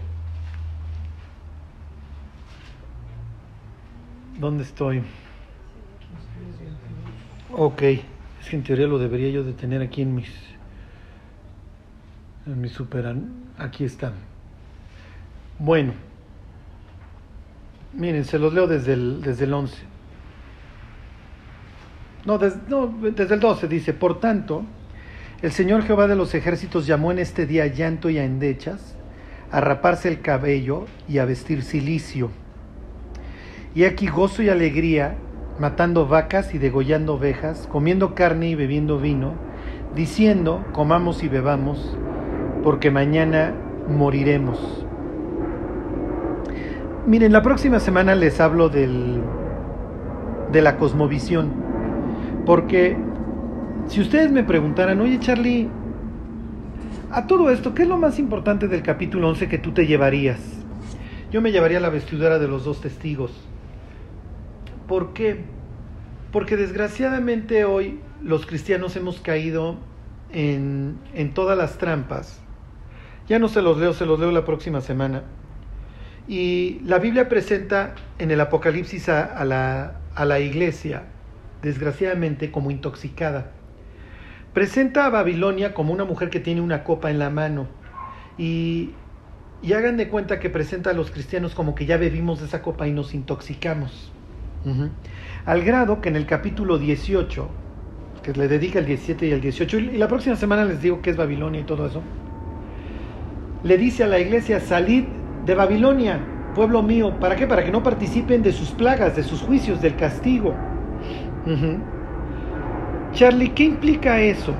[4.39, 5.03] ¿Dónde estoy?
[7.53, 10.29] Ok, es que en teoría lo debería yo de tener aquí en mis
[12.47, 13.15] en mi super
[13.59, 14.13] aquí están.
[15.59, 15.95] Bueno.
[17.93, 19.77] Miren, se los leo desde el, desde el 11.
[22.27, 24.65] No, des- no, desde el 12 dice, por tanto,
[25.43, 28.97] el Señor Jehová de los ejércitos llamó en este día a llanto y a endechas,
[29.51, 32.31] a raparse el cabello y a vestir silicio.
[33.75, 35.17] Y aquí gozo y alegría,
[35.59, 39.35] matando vacas y degollando ovejas, comiendo carne y bebiendo vino,
[39.95, 41.97] diciendo, comamos y bebamos,
[42.65, 43.55] porque mañana
[43.89, 44.87] moriremos.
[47.07, 49.21] Miren, la próxima semana les hablo del,
[50.51, 51.53] de la cosmovisión,
[52.47, 52.97] porque
[53.89, 55.69] si ustedes me preguntaran, oye Charlie,
[57.11, 60.41] a todo esto, ¿qué es lo más importante del capítulo 11 que tú te llevarías?
[61.31, 63.33] Yo me llevaría la vestidura de los dos testigos.
[64.87, 65.45] ¿Por qué?
[66.33, 69.77] Porque desgraciadamente hoy los cristianos hemos caído
[70.33, 72.41] en, en todas las trampas.
[73.29, 75.25] Ya no se los leo, se los leo la próxima semana.
[76.29, 81.05] Y la Biblia presenta en el Apocalipsis a, a la, a la iglesia,
[81.63, 83.53] desgraciadamente, como intoxicada.
[84.57, 87.67] Presenta a Babilonia como una mujer que tiene una copa en la mano.
[88.39, 88.93] Y,
[89.61, 92.89] y hagan de cuenta que presenta a los cristianos como que ya bebimos esa copa
[92.89, 94.11] y nos intoxicamos.
[95.45, 97.51] Al grado que en el capítulo 18,
[98.23, 101.11] que le dedica el 17 y el 18, y la próxima semana les digo qué
[101.11, 102.03] es Babilonia y todo eso,
[103.63, 105.05] le dice a la iglesia, salid
[105.45, 106.19] de Babilonia,
[106.55, 107.47] pueblo mío, ¿para qué?
[107.47, 110.55] Para que no participen de sus plagas, de sus juicios, del castigo.
[113.17, 114.53] Charlie, ¿qué implica eso?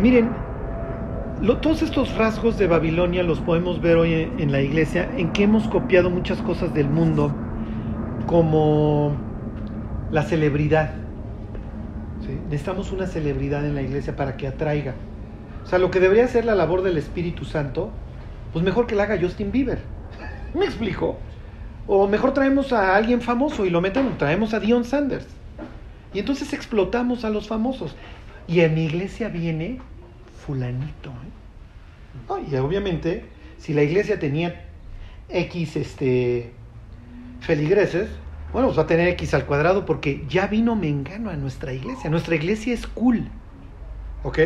[0.00, 0.30] Miren,
[1.62, 5.44] todos estos rasgos de Babilonia los podemos ver hoy en, en la iglesia, en que
[5.44, 7.32] hemos copiado muchas cosas del mundo,
[8.26, 9.16] como
[10.10, 10.90] la celebridad.
[12.26, 12.36] ¿sí?
[12.46, 14.96] Necesitamos una celebridad en la iglesia para que atraiga.
[15.62, 17.90] O sea, lo que debería ser la labor del Espíritu Santo,
[18.52, 19.78] pues mejor que la haga Justin Bieber.
[20.52, 21.16] ¿Me explico?
[21.86, 25.28] O mejor traemos a alguien famoso y lo metemos, traemos a Dion Sanders.
[26.12, 27.94] Y entonces explotamos a los famosos.
[28.48, 29.80] Y en mi iglesia viene
[30.46, 31.10] fulanito.
[31.10, 32.46] ¿eh?
[32.50, 33.24] Y obviamente,
[33.58, 34.64] si la iglesia tenía
[35.28, 36.52] X este,
[37.40, 38.08] feligreses,
[38.52, 42.08] bueno, pues va a tener X al cuadrado porque ya vino Mengano a nuestra iglesia.
[42.10, 43.28] Nuestra iglesia es cool.
[44.22, 44.38] ¿Ok?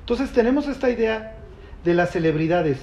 [0.00, 1.36] Entonces tenemos esta idea
[1.84, 2.78] de las celebridades.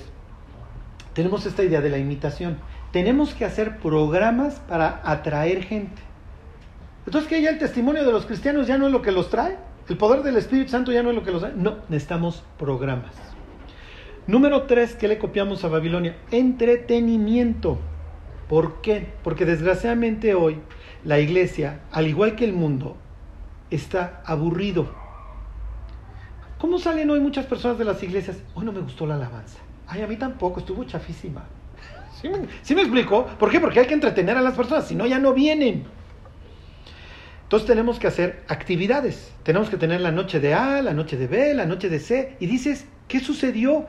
[1.14, 2.58] Tenemos esta idea de la imitación.
[2.92, 6.02] Tenemos que hacer programas para atraer gente.
[7.08, 9.58] Entonces, que ya el testimonio de los cristianos ya no es lo que los trae.
[9.88, 11.54] El poder del Espíritu Santo ya no es lo que los trae.
[11.56, 13.16] No, necesitamos programas.
[14.28, 16.18] Número tres, ¿qué le copiamos a Babilonia?
[16.32, 17.80] Entretenimiento.
[18.50, 19.08] ¿Por qué?
[19.24, 20.60] Porque desgraciadamente hoy
[21.06, 22.98] la iglesia, al igual que el mundo,
[23.72, 24.92] está aburrido.
[26.58, 28.36] ¿Cómo salen hoy muchas personas de las iglesias?
[28.54, 29.60] Hoy no me gustó la alabanza.
[29.88, 31.46] Ay, a mí tampoco, estuvo chafísima.
[32.22, 33.28] ¿Sí me, sí explico?
[33.40, 33.62] ¿Por qué?
[33.62, 35.96] Porque hay que entretener a las personas, si no ya no vienen.
[37.48, 39.32] Entonces tenemos que hacer actividades.
[39.44, 42.36] Tenemos que tener la noche de A, la noche de B, la noche de C.
[42.42, 43.86] Y dices, ¿qué sucedió?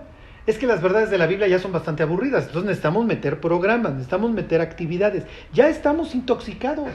[0.47, 2.45] Es que las verdades de la Biblia ya son bastante aburridas.
[2.45, 5.25] Entonces necesitamos meter programas, necesitamos meter actividades.
[5.53, 6.89] Ya estamos intoxicados.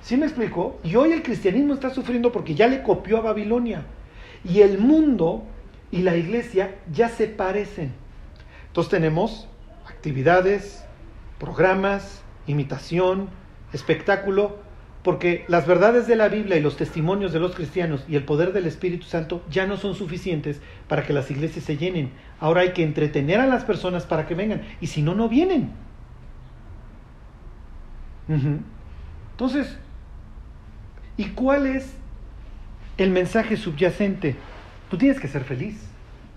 [0.00, 0.78] ¿Sí me explico?
[0.84, 3.82] Y hoy el cristianismo está sufriendo porque ya le copió a Babilonia.
[4.44, 5.42] Y el mundo
[5.90, 7.92] y la iglesia ya se parecen.
[8.68, 9.48] Entonces tenemos
[9.88, 10.84] actividades,
[11.40, 13.28] programas, imitación,
[13.72, 14.61] espectáculo,
[15.02, 18.52] porque las verdades de la Biblia y los testimonios de los cristianos y el poder
[18.52, 22.10] del Espíritu Santo ya no son suficientes para que las iglesias se llenen.
[22.38, 25.72] Ahora hay que entretener a las personas para que vengan, y si no, no vienen.
[29.32, 29.76] Entonces,
[31.16, 31.94] ¿y cuál es
[32.96, 34.36] el mensaje subyacente?
[34.88, 35.84] Tú tienes que ser feliz.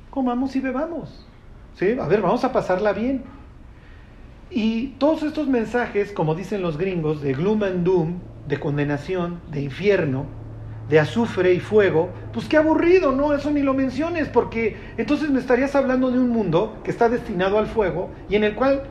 [0.09, 1.27] Comamos y bebamos.
[1.75, 1.97] ¿Sí?
[1.99, 3.23] A ver, vamos a pasarla bien.
[4.49, 9.61] Y todos estos mensajes, como dicen los gringos, de gloom and doom, de condenación, de
[9.61, 10.25] infierno,
[10.89, 13.33] de azufre y fuego, pues qué aburrido, ¿no?
[13.33, 17.57] Eso ni lo menciones, porque entonces me estarías hablando de un mundo que está destinado
[17.57, 18.83] al fuego y en el cual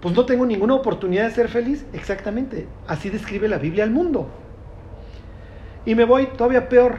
[0.00, 1.84] pues no tengo ninguna oportunidad de ser feliz.
[1.92, 4.28] Exactamente, así describe la Biblia al mundo.
[5.84, 6.98] Y me voy todavía peor,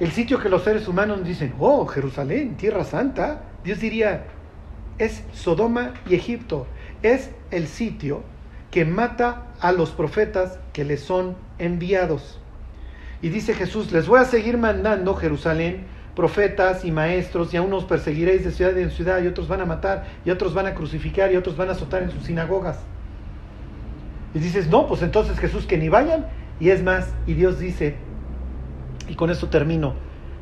[0.00, 4.24] el sitio que los seres humanos dicen, oh, Jerusalén, tierra santa, Dios diría,
[4.98, 6.66] es Sodoma y Egipto,
[7.02, 8.22] es el sitio
[8.70, 12.38] que mata a los profetas que les son enviados.
[13.22, 17.84] Y dice Jesús, les voy a seguir mandando Jerusalén profetas y maestros, y a unos
[17.84, 21.32] perseguiréis de ciudad en ciudad, y otros van a matar, y otros van a crucificar,
[21.32, 22.78] y otros van a azotar en sus sinagogas.
[24.34, 26.26] Y dices, no, pues entonces Jesús que ni vayan.
[26.58, 27.96] Y es más, y Dios dice,
[29.08, 29.94] y con esto termino,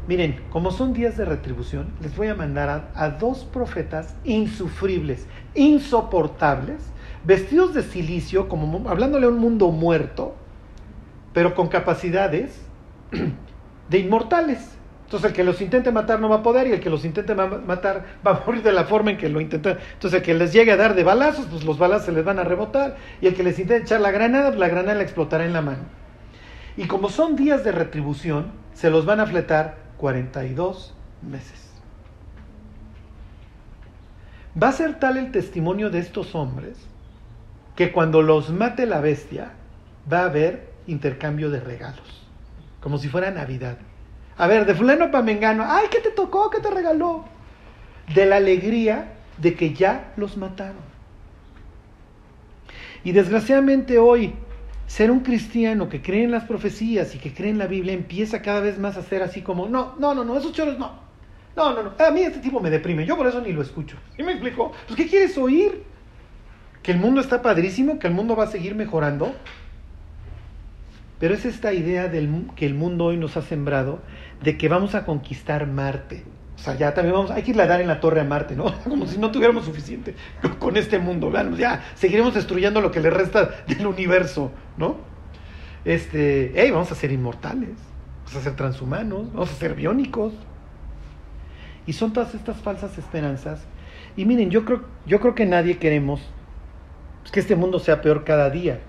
[0.08, 5.26] miren, como son días de retribución, les voy a mandar a, a dos profetas insufribles,
[5.54, 6.82] insoportables,
[7.24, 10.34] vestidos de silicio, como hablándole a un mundo muerto,
[11.32, 12.60] pero con capacidades
[13.88, 14.74] de inmortales.
[15.04, 17.34] Entonces el que los intente matar no va a poder y el que los intente
[17.34, 19.78] matar va a morir de la forma en que lo intenta.
[19.94, 22.38] Entonces el que les llegue a dar de balazos, pues los balazos se les van
[22.38, 22.96] a rebotar.
[23.22, 25.62] Y el que les intente echar la granada, pues la granada le explotará en la
[25.62, 25.84] mano.
[26.76, 31.72] Y como son días de retribución, se los van a fletar 42 meses.
[34.62, 36.87] Va a ser tal el testimonio de estos hombres
[37.78, 39.52] que cuando los mate la bestia
[40.12, 42.26] va a haber intercambio de regalos,
[42.80, 43.78] como si fuera Navidad.
[44.36, 46.50] A ver, de fulano para mengano, ay, ¿qué te tocó?
[46.50, 47.24] ¿Qué te regaló?
[48.12, 50.82] De la alegría de que ya los mataron.
[53.04, 54.34] Y desgraciadamente hoy,
[54.88, 58.42] ser un cristiano que cree en las profecías y que cree en la Biblia empieza
[58.42, 60.98] cada vez más a ser así como, no, no, no, no, esos choros no.
[61.54, 61.92] No, no, no.
[62.04, 63.06] A mí este tipo me deprime.
[63.06, 63.96] Yo por eso ni lo escucho.
[64.16, 64.72] ¿Y me explico?
[64.88, 65.84] Pues, ¿qué quieres oír?
[66.82, 67.98] ¿Que el mundo está padrísimo?
[67.98, 69.34] ¿Que el mundo va a seguir mejorando?
[71.18, 74.00] Pero es esta idea del, que el mundo hoy nos ha sembrado
[74.42, 76.24] de que vamos a conquistar Marte.
[76.56, 78.56] O sea, ya también vamos, hay que irle a dar en la torre a Marte,
[78.56, 78.72] ¿no?
[78.84, 80.14] Como si no tuviéramos suficiente
[80.58, 81.30] con este mundo.
[81.30, 84.96] Vean, ya seguiremos destruyendo lo que le resta del universo, ¿no?
[85.84, 87.76] Este, hey, vamos a ser inmortales,
[88.26, 90.32] vamos a ser transhumanos, vamos a ser biónicos.
[91.86, 93.64] Y son todas estas falsas esperanzas.
[94.16, 96.20] Y miren, yo creo, yo creo que nadie queremos
[97.28, 98.80] pues, que este mundo sea peor cada día.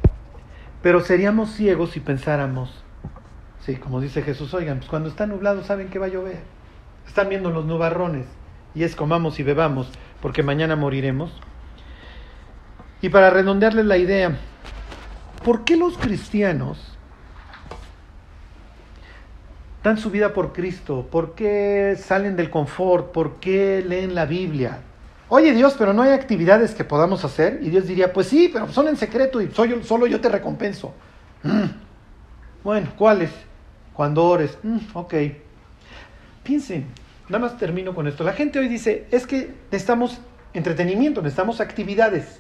[0.82, 2.84] Pero seríamos ciegos si pensáramos
[3.60, 6.40] Sí, como dice Jesús, oigan, pues cuando está nublado saben que va a llover.
[7.06, 8.26] Están viendo los nubarrones
[8.74, 9.90] y es comamos y bebamos
[10.22, 11.32] porque mañana moriremos.
[13.02, 14.38] Y para redondearles la idea,
[15.44, 16.98] ¿por qué los cristianos
[19.84, 21.08] dan su vida por Cristo?
[21.12, 23.12] ¿Por qué salen del confort?
[23.12, 24.80] ¿Por qué leen la Biblia?
[25.30, 27.60] Oye Dios, pero no hay actividades que podamos hacer.
[27.62, 30.94] Y Dios diría, pues sí, pero son en secreto y soy, solo yo te recompenso.
[31.44, 31.66] Mm.
[32.64, 33.32] Bueno, ¿cuáles?
[33.94, 35.14] Cuando ores, mm, ok.
[36.44, 36.88] Piensen,
[37.30, 38.24] nada más termino con esto.
[38.24, 40.20] La gente hoy dice, es que necesitamos
[40.54, 42.40] entretenimiento, necesitamos actividades.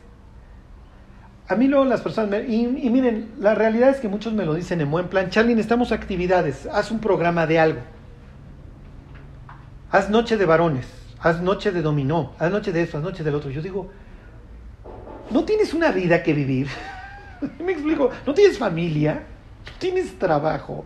[1.47, 4.53] A mí luego las personas, me, y, miren, la realidad es que muchos me lo
[4.53, 7.81] dicen en buen plan, Charlie, necesitamos actividades, haz un programa de algo.
[9.91, 10.85] Haz noche de varones,
[11.21, 13.49] haz noche de dominó, haz noche de esto, haz noche del otro.
[13.49, 13.89] Yo digo,
[15.29, 16.67] no tienes una vida que vivir.
[17.59, 19.23] me explico, no tienes familia,
[19.65, 20.85] no tienes trabajo.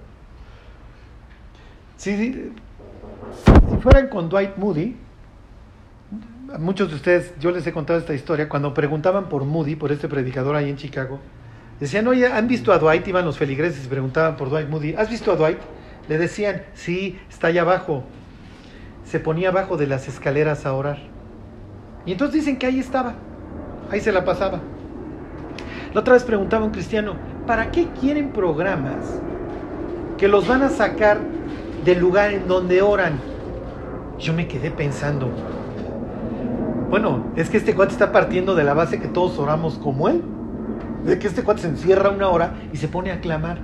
[1.98, 2.52] Si,
[3.82, 4.96] fueran con Dwight Moody,
[6.60, 10.08] muchos de ustedes, yo les he contado esta historia, cuando preguntaban por Moody, por este
[10.08, 11.20] predicador ahí en Chicago,
[11.80, 13.08] decían, oye, ¿han visto a Dwight?
[13.08, 15.60] Iban los feligreses y preguntaban por Dwight Moody, ¿has visto a Dwight?
[16.10, 18.04] Le decían, sí, está allá abajo.
[19.06, 20.98] Se ponía abajo de las escaleras a orar.
[22.06, 23.14] Y entonces dicen que ahí estaba,
[23.92, 24.60] ahí se la pasaba.
[25.94, 29.22] La otra vez preguntaba un cristiano, ¿para qué quieren programas
[30.18, 31.20] que los van a sacar
[31.84, 33.20] del lugar en donde oran.
[34.20, 35.30] Yo me quedé pensando,
[36.90, 40.22] bueno, es que este cuate está partiendo de la base que todos oramos como él.
[41.06, 43.58] De que este cuate se encierra una hora y se pone a clamar.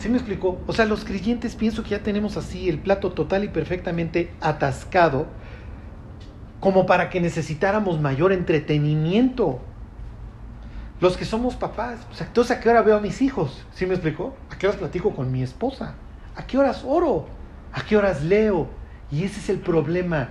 [0.00, 0.58] ¿Sí me explicó?
[0.66, 5.26] O sea, los creyentes pienso que ya tenemos así el plato total y perfectamente atascado
[6.58, 9.60] como para que necesitáramos mayor entretenimiento.
[11.02, 13.84] Los que somos papás, o sea, entonces a qué hora veo a mis hijos, ¿sí
[13.84, 14.34] me explicó?
[14.48, 15.94] ¿A qué horas platico con mi esposa?
[16.34, 17.26] ¿A qué horas oro?
[17.74, 18.68] ¿A qué horas leo?
[19.10, 20.30] Y ese es el problema.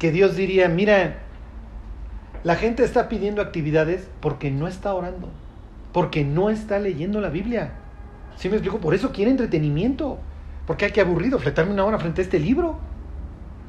[0.00, 1.18] Que Dios diría, mira,
[2.42, 5.28] la gente está pidiendo actividades porque no está orando,
[5.92, 7.83] porque no está leyendo la Biblia.
[8.36, 8.78] ¿Sí me explico?
[8.78, 10.18] Por eso quiere entretenimiento,
[10.66, 12.78] porque hay que aburrido fletarme una hora frente a este libro.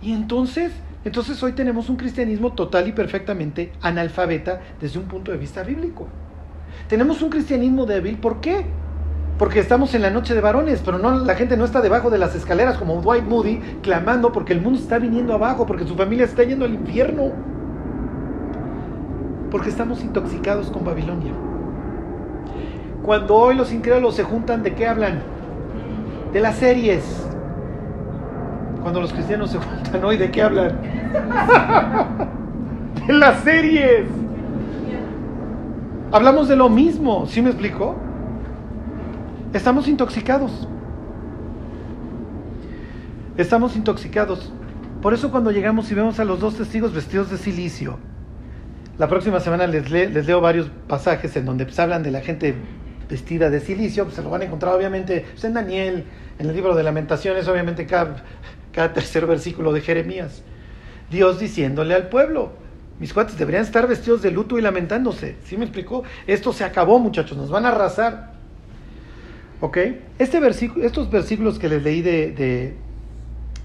[0.02, 0.72] Y entonces,
[1.04, 6.08] entonces hoy tenemos un cristianismo total y perfectamente analfabeta desde un punto de vista bíblico.
[6.88, 8.66] Tenemos un cristianismo débil, ¿por qué?
[9.38, 12.18] Porque estamos en la noche de varones, pero no, la gente no está debajo de
[12.18, 16.26] las escaleras como Dwight Moody clamando porque el mundo está viniendo abajo, porque su familia
[16.26, 17.32] está yendo al infierno.
[19.52, 21.34] Porque estamos intoxicados con Babilonia.
[23.06, 25.22] Cuando hoy los incrédulos se juntan, ¿de qué hablan?
[26.34, 27.04] De las series.
[28.82, 30.72] Cuando los cristianos se juntan hoy, ¿de qué hablan?
[33.08, 34.08] de las series.
[36.12, 37.96] Hablamos de lo mismo, ¿sí me explico?
[39.54, 40.68] Estamos intoxicados.
[43.38, 44.52] Estamos intoxicados.
[45.04, 48.00] Por eso cuando llegamos y vemos a los dos testigos vestidos de silicio,
[48.98, 52.56] la próxima semana les, leo varios pasajes en donde pues, hablan de la gente
[53.10, 56.06] vestida de silicio, pues se lo van a encontrar obviamente pues, en Daniel,
[56.40, 58.24] en el libro de lamentaciones, obviamente cada,
[58.72, 60.44] cada tercer versículo de Jeremías.
[61.10, 62.52] Dios diciéndole al pueblo,
[63.00, 65.36] mis cuates deberían estar vestidos de luto y lamentándose.
[65.44, 66.04] ¿Sí me explicó?
[66.28, 68.34] Esto se acabó, muchachos, nos van a arrasar.
[69.62, 69.78] ¿Ok?
[70.20, 72.76] Este versículo, estos versículos que les leí de, de,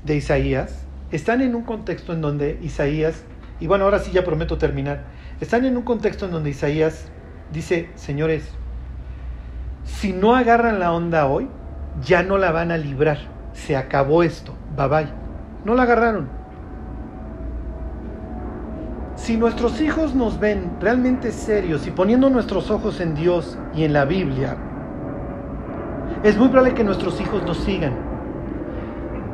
[0.05, 3.23] de Isaías están en un contexto en donde Isaías,
[3.59, 5.05] y bueno, ahora sí ya prometo terminar,
[5.41, 7.07] están en un contexto en donde Isaías
[7.53, 8.45] dice, señores,
[9.85, 11.49] si no agarran la onda hoy,
[12.05, 13.19] ya no la van a librar.
[13.53, 14.55] Se acabó esto.
[14.77, 15.09] Bye bye.
[15.65, 16.29] No la agarraron.
[19.17, 23.93] Si nuestros hijos nos ven realmente serios y poniendo nuestros ojos en Dios y en
[23.93, 24.57] la Biblia,
[26.23, 27.93] es muy probable que nuestros hijos nos sigan.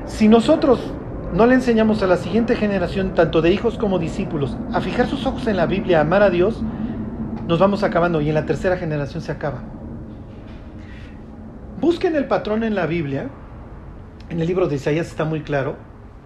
[0.07, 0.81] Si nosotros
[1.33, 5.27] no le enseñamos a la siguiente generación, tanto de hijos como discípulos, a fijar sus
[5.27, 6.63] ojos en la Biblia, a amar a Dios,
[7.47, 9.76] nos vamos acabando y en la tercera generación se acaba.
[11.87, 13.31] Busquen el patrón en la Biblia,
[14.29, 15.77] en el libro de Isaías está muy claro,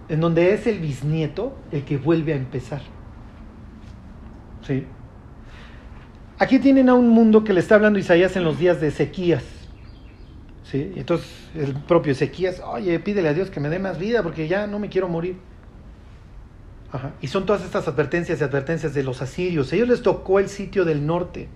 [0.09, 2.81] en donde es el bisnieto el que vuelve a empezar.
[4.65, 4.87] ¿Sí?
[6.39, 9.43] Aquí tienen a un mundo que le está hablando Isaías en los días de Ezequías.
[10.63, 10.93] ¿Sí?
[10.95, 14.65] Entonces el propio Ezequías, oye, pídele a Dios que me dé más vida porque ya
[14.65, 15.37] no me quiero morir.
[16.91, 17.11] Ajá.
[17.21, 19.71] Y son todas estas advertencias y advertencias de los asirios.
[19.71, 21.49] A ellos les tocó el sitio del norte.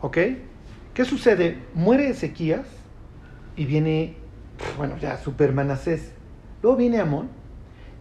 [0.00, 0.18] ¿Ok?
[0.96, 1.58] ¿Qué sucede?
[1.74, 2.64] Muere Ezequías
[3.54, 4.16] y viene,
[4.78, 6.12] bueno, ya Supermanasés.
[6.62, 7.28] Luego viene Amón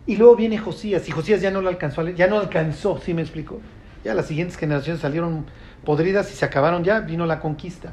[0.07, 1.05] y luego viene Josías.
[1.09, 3.59] Y Josías ya no lo alcanzó, ya no alcanzó, ¿sí me explico?
[4.05, 5.45] Ya las siguientes generaciones salieron
[5.83, 7.91] podridas y se acabaron ya, vino la conquista.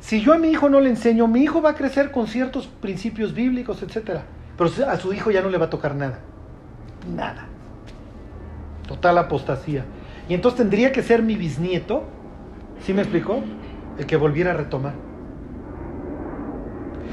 [0.00, 2.66] Si yo a mi hijo no le enseño, mi hijo va a crecer con ciertos
[2.66, 4.22] principios bíblicos, etc.
[4.56, 6.20] Pero a su hijo ya no le va a tocar nada.
[7.14, 7.44] Nada.
[8.86, 9.84] Total apostasía.
[10.30, 12.04] Y entonces tendría que ser mi bisnieto,
[12.86, 13.42] ¿sí me explicó?
[13.98, 14.94] El que volviera a retomar.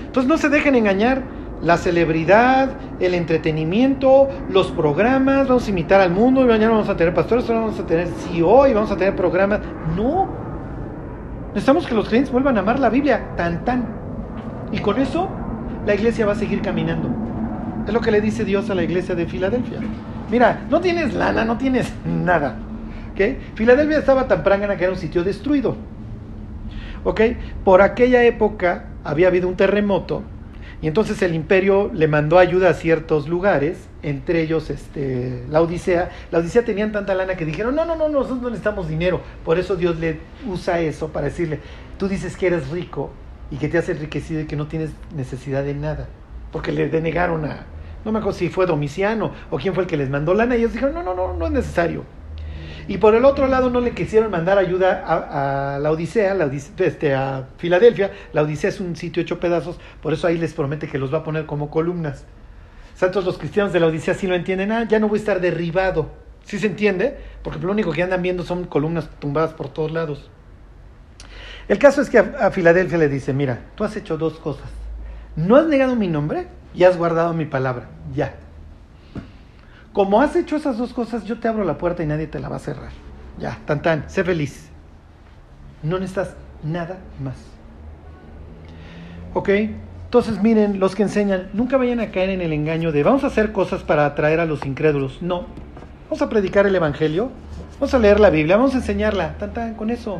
[0.06, 1.24] Entonces no se dejen engañar.
[1.62, 2.70] La celebridad,
[3.00, 7.80] el entretenimiento, los programas, vamos a imitar al mundo mañana vamos a tener pastores, vamos
[7.80, 9.62] a tener CEO y vamos a tener programas.
[9.96, 10.30] No.
[11.50, 13.88] Necesitamos que los clientes vuelvan a amar la Biblia, tan tan.
[14.72, 15.30] Y con eso
[15.86, 17.10] la iglesia va a seguir caminando.
[17.88, 19.80] Es lo que le dice Dios a la iglesia de Filadelfia.
[20.30, 22.58] Mira, no tienes lana, no tienes nada.
[23.14, 23.40] ¿Okay?
[23.56, 25.78] Filadelfia estaba tan prangana que era un sitio destruido.
[27.06, 27.22] ¿Ok?
[27.64, 30.24] Por aquella época había habido un terremoto
[30.82, 36.12] y entonces el imperio le mandó ayuda a ciertos lugares, entre ellos este, la Odisea.
[36.32, 39.22] La Odisea tenían tanta lana que dijeron, no, no, no, nosotros no necesitamos dinero.
[39.44, 41.60] Por eso Dios le usa eso para decirle,
[41.98, 43.12] tú dices que eres rico
[43.50, 46.08] y que te has enriquecido y que no tienes necesidad de nada.
[46.52, 47.66] Porque le denegaron a,
[48.04, 50.60] no me acuerdo si fue Domiciano o quién fue el que les mandó lana y
[50.60, 52.04] ellos dijeron, no, no, no, no es necesario.
[52.88, 57.16] Y por el otro lado no le quisieron mandar ayuda a, la Odisea, la este,
[57.16, 58.12] a Filadelfia.
[58.32, 61.20] La Odisea es un sitio hecho pedazos, por eso ahí les promete que los va
[61.20, 62.26] a poner como columnas.
[62.96, 65.42] Santos los cristianos de la Odisea sí lo entienden, ah, ya no voy a estar
[65.42, 66.12] derribado.
[66.44, 67.18] ¿Sí se entiende?
[67.42, 70.30] Porque lo único que andan viendo son columnas tumbadas por todos lados.
[71.68, 74.70] El caso es que a Filadelfia le dice, mira, tú has hecho dos cosas.
[75.36, 77.90] No has negado mi nombre y has guardado mi palabra.
[78.14, 78.36] Ya,
[79.96, 82.50] como has hecho esas dos cosas, yo te abro la puerta y nadie te la
[82.50, 82.92] va a cerrar.
[83.40, 84.70] Ya, tan tan, sé feliz.
[85.82, 87.36] No necesitas nada más.
[89.34, 89.50] ¿Ok?
[90.04, 93.28] Entonces miren, los que enseñan, nunca vayan a caer en el engaño de vamos a
[93.28, 95.22] hacer cosas para atraer a los incrédulos.
[95.22, 95.46] No.
[96.10, 97.32] Vamos a predicar el Evangelio,
[97.80, 100.20] vamos a leer la Biblia, vamos a enseñarla, tan, con eso.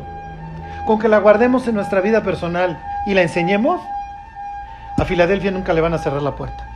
[0.86, 3.82] Con que la guardemos en nuestra vida personal y la enseñemos,
[4.96, 6.66] a Filadelfia nunca le van a cerrar la puerta.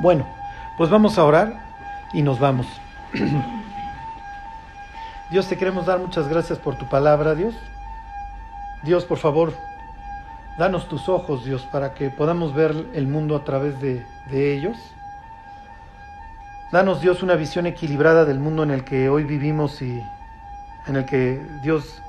[0.00, 0.26] Bueno,
[0.78, 1.65] pues vamos a orar
[2.16, 2.66] y nos vamos.
[5.30, 7.54] Dios, te queremos dar muchas gracias por tu palabra, Dios.
[8.84, 9.52] Dios, por favor,
[10.58, 14.78] danos tus ojos, Dios, para que podamos ver el mundo a través de, ellos.
[16.72, 20.02] Danos, Dios, una visión equilibrada del mundo en el que hoy vivimos y
[20.86, 22.00] en el que, Dios,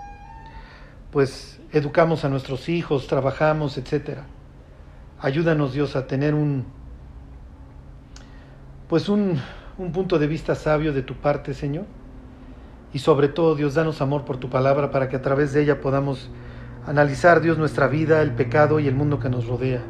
[1.11, 4.23] pues educamos a nuestros hijos, trabajamos, etcétera.
[5.19, 6.65] Ayúdanos, Dios, a tener un,
[8.87, 9.41] pues un,
[9.77, 11.85] un punto de vista sabio de tu parte, Señor.
[12.93, 15.81] Y sobre todo, Dios, danos amor por tu palabra para que a través de ella
[15.81, 16.29] podamos
[16.85, 19.83] analizar, Dios, nuestra vida, el pecado y el mundo que nos rodea.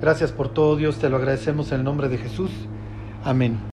[0.00, 2.50] Gracias por todo, Dios, te lo agradecemos en el nombre de Jesús.
[3.24, 3.60] Amén.